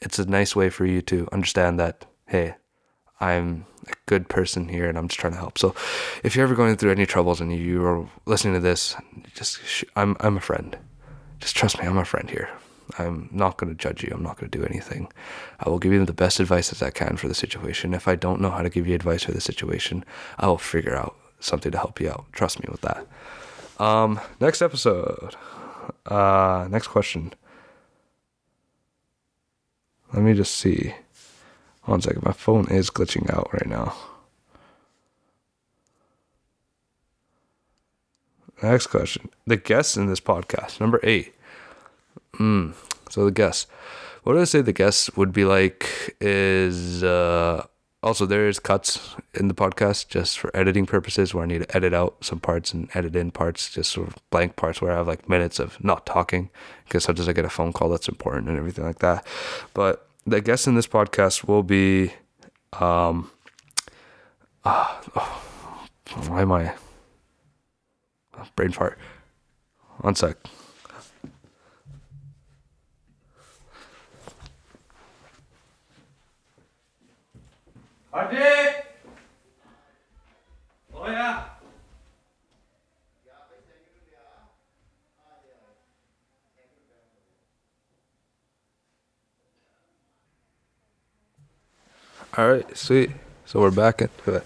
it's 0.00 0.18
a 0.18 0.26
nice 0.26 0.54
way 0.54 0.68
for 0.68 0.84
you 0.84 1.00
to 1.02 1.28
understand 1.32 1.80
that 1.80 2.04
hey, 2.26 2.54
I'm 3.20 3.66
a 3.86 3.92
good 4.06 4.28
person 4.28 4.68
here 4.68 4.88
and 4.88 4.98
I'm 4.98 5.08
just 5.08 5.20
trying 5.20 5.34
to 5.34 5.38
help. 5.38 5.58
So 5.58 5.74
if 6.22 6.34
you're 6.34 6.44
ever 6.44 6.54
going 6.54 6.76
through 6.76 6.92
any 6.92 7.06
troubles 7.06 7.40
and 7.40 7.54
you 7.54 7.84
are 7.84 8.08
listening 8.26 8.54
to 8.54 8.60
this, 8.60 8.96
just 9.34 9.60
I'm 9.96 10.16
I'm 10.20 10.36
a 10.36 10.40
friend. 10.40 10.76
Just 11.40 11.56
trust 11.56 11.78
me, 11.78 11.86
I'm 11.86 11.98
a 11.98 12.04
friend 12.04 12.28
here. 12.28 12.50
I'm 12.98 13.28
not 13.32 13.56
going 13.56 13.74
to 13.74 13.78
judge 13.80 14.02
you. 14.02 14.10
I'm 14.12 14.22
not 14.22 14.38
going 14.38 14.50
to 14.50 14.58
do 14.58 14.64
anything. 14.64 15.10
I 15.60 15.68
will 15.68 15.78
give 15.78 15.92
you 15.92 16.04
the 16.04 16.12
best 16.12 16.40
advice 16.40 16.72
as 16.72 16.82
I 16.82 16.90
can 16.90 17.16
for 17.16 17.28
the 17.28 17.34
situation. 17.34 17.94
If 17.94 18.06
I 18.06 18.14
don't 18.14 18.40
know 18.40 18.50
how 18.50 18.62
to 18.62 18.70
give 18.70 18.86
you 18.86 18.94
advice 18.94 19.24
for 19.24 19.32
the 19.32 19.40
situation, 19.40 20.04
I 20.38 20.46
will 20.46 20.58
figure 20.58 20.94
out 20.96 21.16
something 21.40 21.72
to 21.72 21.78
help 21.78 22.00
you 22.00 22.10
out. 22.10 22.26
Trust 22.32 22.60
me 22.60 22.68
with 22.70 22.82
that. 22.82 23.06
Um, 23.78 24.20
next 24.40 24.62
episode. 24.62 25.34
Uh, 26.06 26.68
next 26.70 26.88
question. 26.88 27.32
Let 30.12 30.22
me 30.22 30.34
just 30.34 30.56
see. 30.56 30.94
One 31.84 32.00
second. 32.00 32.22
My 32.22 32.32
phone 32.32 32.68
is 32.68 32.90
glitching 32.90 33.32
out 33.34 33.52
right 33.52 33.66
now. 33.66 33.94
Next 38.62 38.86
question. 38.86 39.28
The 39.46 39.56
guests 39.56 39.96
in 39.96 40.06
this 40.06 40.20
podcast, 40.20 40.80
number 40.80 41.00
eight. 41.02 41.34
Mm, 42.38 42.74
so 43.10 43.24
the 43.24 43.30
guests. 43.30 43.66
What 44.24 44.38
I 44.38 44.44
say 44.44 44.62
the 44.62 44.72
guests 44.72 45.14
would 45.16 45.32
be 45.32 45.44
like 45.44 46.16
is 46.20 47.04
uh, 47.04 47.66
also 48.02 48.24
there 48.26 48.48
is 48.48 48.58
cuts 48.58 49.16
in 49.34 49.48
the 49.48 49.54
podcast 49.54 50.08
just 50.08 50.38
for 50.38 50.54
editing 50.56 50.86
purposes 50.86 51.34
where 51.34 51.44
I 51.44 51.46
need 51.46 51.62
to 51.62 51.76
edit 51.76 51.92
out 51.92 52.16
some 52.24 52.40
parts 52.40 52.72
and 52.72 52.88
edit 52.94 53.16
in 53.16 53.30
parts, 53.30 53.70
just 53.70 53.92
sort 53.92 54.08
of 54.08 54.16
blank 54.30 54.56
parts 54.56 54.80
where 54.80 54.92
I 54.92 54.96
have 54.96 55.06
like 55.06 55.28
minutes 55.28 55.58
of 55.58 55.82
not 55.82 56.06
talking 56.06 56.50
because 56.84 57.04
sometimes 57.04 57.28
I 57.28 57.32
get 57.32 57.44
a 57.44 57.50
phone 57.50 57.72
call 57.72 57.90
that's 57.90 58.08
important 58.08 58.48
and 58.48 58.58
everything 58.58 58.84
like 58.84 59.00
that. 59.00 59.26
But 59.74 60.08
the 60.26 60.40
guests 60.40 60.66
in 60.66 60.74
this 60.74 60.86
podcast 60.86 61.46
will 61.46 61.62
be 61.62 62.12
um 62.72 63.30
uh, 64.64 65.02
oh, 65.16 65.42
why 66.28 66.42
am 66.42 66.52
I 66.52 66.72
brain 68.56 68.72
fart? 68.72 68.98
One 69.98 70.14
sec. 70.14 70.36
Adi! 78.14 78.36
Oh 80.94 81.06
yeah. 81.08 81.44
All 92.36 92.48
right, 92.48 92.76
sweet. 92.76 93.10
So 93.46 93.60
we're 93.60 93.70
back 93.72 94.00
into 94.00 94.34
it. 94.34 94.44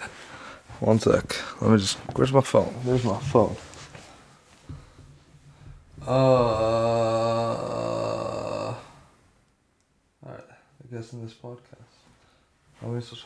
One 0.81 0.99
sec. 0.99 1.37
Let 1.61 1.71
me 1.71 1.79
just. 1.79 1.99
Where's 2.17 2.33
my 2.33 2.41
phone? 2.41 2.73
Where's 2.85 3.05
my 3.05 3.19
phone. 3.19 3.55
Uh. 6.07 6.11
All 6.11 6.17
right. 10.25 10.41
I 10.51 10.95
guess 10.95 11.13
in 11.13 11.23
this 11.23 11.35
podcast. 11.35 12.08
Just. 12.81 13.25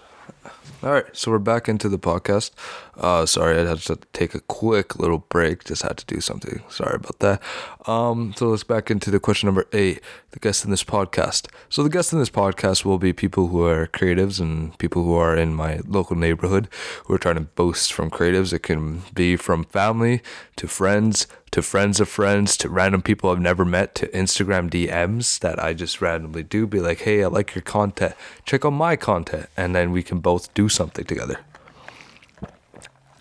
All 0.82 0.90
right, 0.90 1.04
so 1.12 1.30
we're 1.30 1.38
back 1.38 1.68
into 1.68 1.88
the 1.88 1.98
podcast. 1.98 2.50
Uh, 2.96 3.26
sorry, 3.26 3.58
I 3.60 3.68
had 3.68 3.78
to 3.78 3.98
take 4.12 4.34
a 4.34 4.40
quick 4.40 4.98
little 4.98 5.18
break. 5.18 5.64
Just 5.64 5.82
had 5.82 5.96
to 5.98 6.06
do 6.06 6.20
something. 6.20 6.62
Sorry 6.68 6.96
about 6.96 7.18
that. 7.20 7.42
Um, 7.86 8.32
so 8.36 8.48
let's 8.48 8.64
back 8.64 8.90
into 8.90 9.10
the 9.10 9.20
question 9.20 9.46
number 9.46 9.66
eight. 9.72 10.00
The 10.30 10.38
guests 10.38 10.64
in 10.64 10.70
this 10.70 10.84
podcast. 10.84 11.48
So 11.68 11.82
the 11.82 11.90
guests 11.90 12.12
in 12.12 12.18
this 12.18 12.30
podcast 12.30 12.84
will 12.84 12.98
be 12.98 13.12
people 13.12 13.48
who 13.48 13.64
are 13.64 13.86
creatives 13.88 14.40
and 14.40 14.76
people 14.78 15.04
who 15.04 15.14
are 15.14 15.36
in 15.36 15.54
my 15.54 15.80
local 15.86 16.16
neighborhood 16.16 16.68
who 17.04 17.14
are 17.14 17.18
trying 17.18 17.36
to 17.36 17.42
boast 17.42 17.92
from 17.92 18.10
creatives. 18.10 18.52
It 18.52 18.62
can 18.62 19.02
be 19.14 19.36
from 19.36 19.64
family 19.64 20.22
to 20.56 20.66
friends 20.66 21.26
to 21.52 21.62
friends 21.62 22.00
of 22.00 22.08
friends 22.08 22.56
to 22.56 22.68
random 22.68 23.02
people 23.02 23.30
I've 23.30 23.38
never 23.38 23.64
met 23.64 23.94
to 23.96 24.08
Instagram 24.08 24.70
DMs 24.70 25.38
that 25.40 25.62
I 25.62 25.74
just 25.74 26.00
randomly 26.00 26.42
do. 26.42 26.66
Be 26.66 26.80
like, 26.80 27.00
hey, 27.00 27.22
I 27.22 27.28
like 27.28 27.54
your 27.54 27.62
content. 27.62 28.14
Check 28.44 28.64
out 28.64 28.70
my 28.70 28.96
content, 28.96 29.48
and 29.56 29.74
then 29.74 29.92
we 29.92 30.02
can 30.02 30.18
both 30.18 30.52
do 30.54 30.68
something 30.68 31.04
together. 31.04 31.40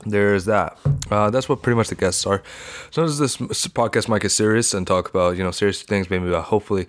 There's 0.05 0.45
that. 0.45 0.77
Uh, 1.11 1.29
that's 1.29 1.47
what 1.47 1.61
pretty 1.61 1.75
much 1.75 1.89
the 1.89 1.95
guests 1.95 2.25
are. 2.25 2.41
Sometimes 2.89 3.19
this 3.19 3.37
podcast 3.37 4.07
might 4.07 4.21
get 4.21 4.31
serious 4.31 4.73
and 4.73 4.87
talk 4.87 5.09
about 5.09 5.37
you 5.37 5.43
know 5.43 5.51
serious 5.51 5.83
things. 5.83 6.09
Maybe 6.09 6.27
about 6.27 6.45
hopefully. 6.45 6.87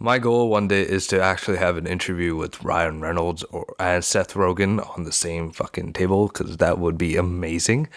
My 0.00 0.20
goal 0.20 0.48
one 0.48 0.68
day 0.68 0.82
is 0.82 1.08
to 1.08 1.20
actually 1.20 1.58
have 1.58 1.76
an 1.76 1.84
interview 1.84 2.36
with 2.36 2.62
Ryan 2.62 3.00
Reynolds 3.00 3.42
or 3.44 3.74
and 3.80 4.04
Seth 4.04 4.34
Rogen 4.34 4.78
on 4.96 5.02
the 5.02 5.10
same 5.10 5.50
fucking 5.50 5.92
table 5.92 6.28
because 6.28 6.58
that 6.58 6.78
would 6.78 6.96
be 6.96 7.16
amazing. 7.16 7.88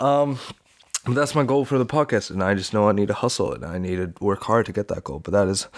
Um, 0.00 0.38
but 1.04 1.14
that's 1.14 1.34
my 1.34 1.44
goal 1.44 1.64
for 1.64 1.78
the 1.78 1.86
podcast, 1.86 2.30
and 2.30 2.42
I 2.42 2.54
just 2.54 2.74
know 2.74 2.88
I 2.88 2.92
need 2.92 3.08
to 3.08 3.14
hustle 3.14 3.52
and 3.52 3.64
I 3.64 3.78
need 3.78 3.96
to 3.96 4.12
work 4.24 4.42
hard 4.44 4.66
to 4.66 4.72
get 4.72 4.88
that 4.88 5.04
goal. 5.04 5.18
But 5.18 5.32
that 5.32 5.48
is 5.48 5.68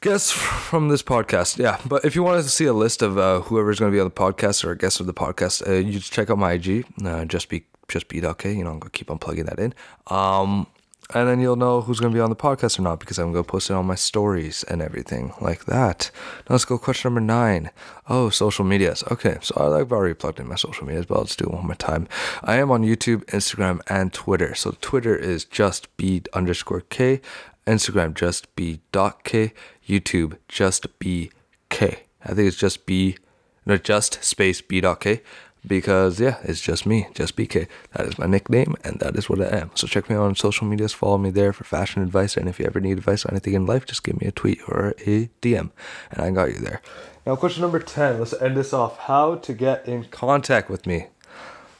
guests 0.00 0.30
from 0.30 0.88
this 0.88 1.02
podcast. 1.02 1.58
Yeah, 1.58 1.78
but 1.86 2.04
if 2.04 2.14
you 2.14 2.22
wanted 2.22 2.42
to 2.42 2.50
see 2.50 2.66
a 2.66 2.72
list 2.72 3.02
of 3.02 3.18
uh, 3.18 3.40
whoever's 3.40 3.78
going 3.78 3.90
to 3.90 3.96
be 3.96 4.00
on 4.00 4.06
the 4.06 4.10
podcast 4.10 4.64
or 4.64 4.70
a 4.70 4.78
guest 4.78 5.00
of 5.00 5.06
the 5.06 5.14
podcast, 5.14 5.66
uh, 5.68 5.72
you 5.72 5.92
just 5.92 6.12
check 6.12 6.30
out 6.30 6.38
my 6.38 6.52
IG, 6.52 6.84
uh, 7.04 7.24
just 7.24 7.48
be 7.48 7.64
just 7.88 8.08
be 8.08 8.24
okay. 8.24 8.52
You 8.52 8.64
know, 8.64 8.70
I'm 8.70 8.78
gonna 8.78 8.90
keep 8.90 9.10
on 9.10 9.18
plugging 9.18 9.44
that 9.44 9.58
in. 9.58 9.74
Um, 10.06 10.66
and 11.12 11.28
then 11.28 11.40
you'll 11.40 11.56
know 11.56 11.82
who's 11.82 12.00
going 12.00 12.12
to 12.12 12.16
be 12.16 12.20
on 12.20 12.30
the 12.30 12.36
podcast 12.36 12.78
or 12.78 12.82
not 12.82 12.98
because 13.00 13.18
I'm 13.18 13.32
going 13.32 13.44
to 13.44 13.50
post 13.50 13.68
it 13.68 13.74
on 13.74 13.86
my 13.86 13.94
stories 13.94 14.64
and 14.64 14.80
everything 14.80 15.34
like 15.40 15.66
that. 15.66 16.10
Now 16.48 16.54
let's 16.54 16.64
go 16.64 16.78
question 16.78 17.12
number 17.12 17.20
nine. 17.20 17.70
Oh, 18.08 18.30
social 18.30 18.64
medias. 18.64 19.04
Okay, 19.10 19.38
so 19.42 19.74
I've 19.74 19.92
already 19.92 20.14
plugged 20.14 20.40
in 20.40 20.48
my 20.48 20.54
social 20.54 20.86
medias, 20.86 21.06
but 21.06 21.24
just 21.26 21.38
do 21.38 21.44
it 21.44 21.52
one 21.52 21.66
more 21.66 21.74
time. 21.74 22.08
I 22.42 22.56
am 22.56 22.70
on 22.70 22.82
YouTube, 22.82 23.24
Instagram, 23.26 23.80
and 23.88 24.12
Twitter. 24.12 24.54
So 24.54 24.76
Twitter 24.80 25.14
is 25.14 25.44
just 25.44 25.94
b 25.96 26.22
underscore 26.32 26.82
k, 26.82 27.20
Instagram 27.66 28.14
just 28.14 28.54
b 28.56 28.80
dot 28.92 29.24
k, 29.24 29.52
YouTube 29.86 30.38
just 30.48 30.98
b 30.98 31.30
k. 31.68 32.04
I 32.24 32.28
think 32.28 32.48
it's 32.48 32.56
just 32.56 32.86
b, 32.86 33.18
no, 33.66 33.76
just 33.76 34.24
space 34.24 34.62
b 34.62 34.80
dot 34.80 35.00
k 35.00 35.22
because 35.66 36.20
yeah, 36.20 36.38
it's 36.42 36.60
just 36.60 36.86
me, 36.86 37.08
just 37.14 37.36
BK. 37.36 37.68
That 37.92 38.06
is 38.06 38.18
my 38.18 38.26
nickname, 38.26 38.74
and 38.84 39.00
that 39.00 39.16
is 39.16 39.28
what 39.28 39.40
I 39.40 39.56
am. 39.58 39.70
So 39.74 39.86
check 39.86 40.08
me 40.08 40.16
out 40.16 40.22
on 40.22 40.34
social 40.34 40.66
medias, 40.66 40.92
follow 40.92 41.18
me 41.18 41.30
there 41.30 41.52
for 41.52 41.64
fashion 41.64 42.02
advice, 42.02 42.36
and 42.36 42.48
if 42.48 42.58
you 42.58 42.66
ever 42.66 42.80
need 42.80 42.98
advice 42.98 43.24
on 43.24 43.32
anything 43.32 43.54
in 43.54 43.66
life, 43.66 43.86
just 43.86 44.04
give 44.04 44.20
me 44.20 44.26
a 44.26 44.32
tweet 44.32 44.60
or 44.68 44.94
a 45.06 45.28
DM, 45.42 45.70
and 46.10 46.20
I 46.20 46.30
got 46.30 46.52
you 46.52 46.58
there. 46.58 46.80
Now, 47.26 47.36
question 47.36 47.62
number 47.62 47.78
ten. 47.78 48.18
Let's 48.18 48.34
end 48.34 48.56
this 48.56 48.72
off. 48.72 48.98
How 48.98 49.36
to 49.36 49.52
get 49.54 49.88
in 49.88 50.04
contact 50.04 50.68
with 50.68 50.86
me? 50.86 51.06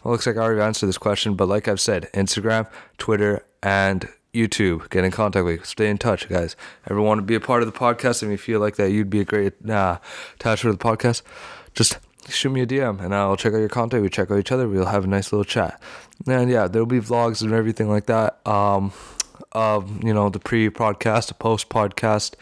Well, 0.03 0.13
looks 0.13 0.27
like 0.27 0.37
I 0.37 0.41
already 0.41 0.61
answered 0.61 0.87
this 0.87 0.99
question, 0.99 1.35
but 1.35 1.49
like 1.49 1.69
I've 1.69 1.81
said, 1.81 2.11
Instagram, 2.13 2.69
Twitter, 2.99 3.45
and 3.63 4.09
YouTube. 4.35 4.91
Get 4.91 5.05
in 5.05 5.11
contact 5.11 5.45
with 5.45 5.61
me. 5.61 5.65
Stay 5.65 5.89
in 5.89 5.97
touch, 5.97 6.29
guys. 6.29 6.57
Ever 6.91 7.01
want 7.01 7.19
to 7.19 7.23
be 7.23 7.35
a 7.35 7.41
part 7.41 7.63
of 7.63 7.73
the 7.73 7.79
podcast 7.79 8.23
and 8.23 8.31
you 8.31 8.37
feel 8.37 8.61
like 8.61 8.77
that 8.77 8.91
you'd 8.91 9.09
be 9.09 9.21
a 9.21 9.25
great 9.25 9.55
uh, 9.69 9.99
attachment 10.35 10.79
to 10.79 10.85
the 10.85 10.97
podcast? 10.97 11.23
Just 11.75 11.99
shoot 12.29 12.51
me 12.51 12.61
a 12.63 12.67
DM 12.67 13.01
and 13.01 13.15
I'll 13.15 13.37
check 13.37 13.53
out 13.53 13.59
your 13.59 13.69
content. 13.69 14.03
We 14.03 14.09
check 14.09 14.31
out 14.31 14.39
each 14.39 14.53
other. 14.53 14.69
We'll 14.69 14.87
have 14.87 15.05
a 15.05 15.09
nice 15.09 15.33
little 15.33 15.45
chat. 15.45 15.81
And 16.27 16.51
yeah, 16.51 16.69
there'll 16.69 16.87
be 16.87 17.01
vlogs 17.01 17.43
and 17.43 17.53
everything 17.53 17.89
like 17.89 18.07
that. 18.07 18.47
Um, 18.47 18.93
of 19.53 20.03
you 20.05 20.13
know 20.13 20.29
the 20.29 20.39
pre-podcast, 20.39 21.29
the 21.29 21.35
post-podcast, 21.35 22.35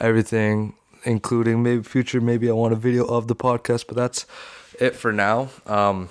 everything, 0.00 0.74
including 1.04 1.62
maybe 1.62 1.82
future. 1.82 2.20
Maybe 2.20 2.48
I 2.48 2.52
want 2.52 2.72
a 2.72 2.76
video 2.76 3.04
of 3.04 3.26
the 3.26 3.36
podcast, 3.36 3.86
but 3.86 3.96
that's 3.96 4.26
it 4.78 4.94
for 4.94 5.12
now. 5.12 5.48
Um, 5.66 6.08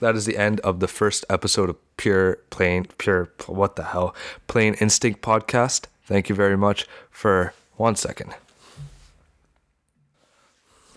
that 0.00 0.16
is 0.16 0.24
the 0.24 0.38
end 0.38 0.60
of 0.60 0.80
the 0.80 0.88
first 0.88 1.24
episode 1.28 1.68
of 1.68 1.76
Pure 1.96 2.38
Plain 2.50 2.86
Pure. 2.98 3.30
What 3.46 3.76
the 3.76 3.84
hell? 3.84 4.14
Plain 4.46 4.74
Instinct 4.74 5.20
podcast. 5.20 5.86
Thank 6.04 6.28
you 6.28 6.34
very 6.34 6.56
much 6.56 6.86
for 7.10 7.52
one 7.76 7.96
second. 7.96 8.34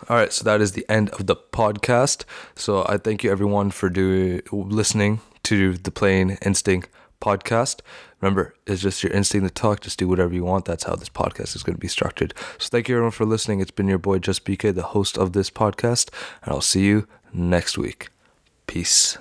All 0.10 0.18
right, 0.18 0.34
so 0.34 0.44
that 0.44 0.60
is 0.60 0.74
the 0.74 0.86
end 0.90 1.10
of 1.12 1.28
the 1.28 1.36
podcast. 1.36 2.26
So 2.56 2.86
I 2.90 2.98
thank 2.98 3.24
you 3.24 3.32
everyone 3.32 3.72
for 3.72 3.90
doing 3.90 4.42
listening 4.52 5.22
to 5.44 5.78
the 5.78 5.92
Plain 5.92 6.38
Instinct 6.42 6.90
podcast. 7.22 7.80
Remember, 8.20 8.54
it's 8.68 8.82
just 8.82 9.02
your 9.02 9.14
instinct 9.14 9.48
to 9.48 9.54
talk. 9.54 9.80
Just 9.80 10.00
do 10.00 10.10
whatever 10.10 10.34
you 10.34 10.44
want. 10.44 10.66
That's 10.66 10.84
how 10.84 10.96
this 10.96 11.08
podcast 11.08 11.56
is 11.56 11.64
going 11.64 11.76
to 11.76 11.80
be 11.80 11.88
structured. 11.88 12.34
So 12.58 12.68
thank 12.70 12.90
you 12.90 12.96
everyone 12.96 13.12
for 13.12 13.26
listening. 13.26 13.62
It's 13.62 13.72
been 13.72 13.88
your 13.88 13.98
boy 13.98 14.20
Just 14.20 14.44
BK, 14.44 14.76
the 14.76 14.84
host 14.84 15.18
of 15.18 15.32
this 15.32 15.50
podcast, 15.50 16.10
and 16.44 16.54
I'll 16.54 16.62
see 16.62 16.86
you 16.86 17.08
next 17.34 17.78
week. 17.78 18.10
Peace. 18.68 19.18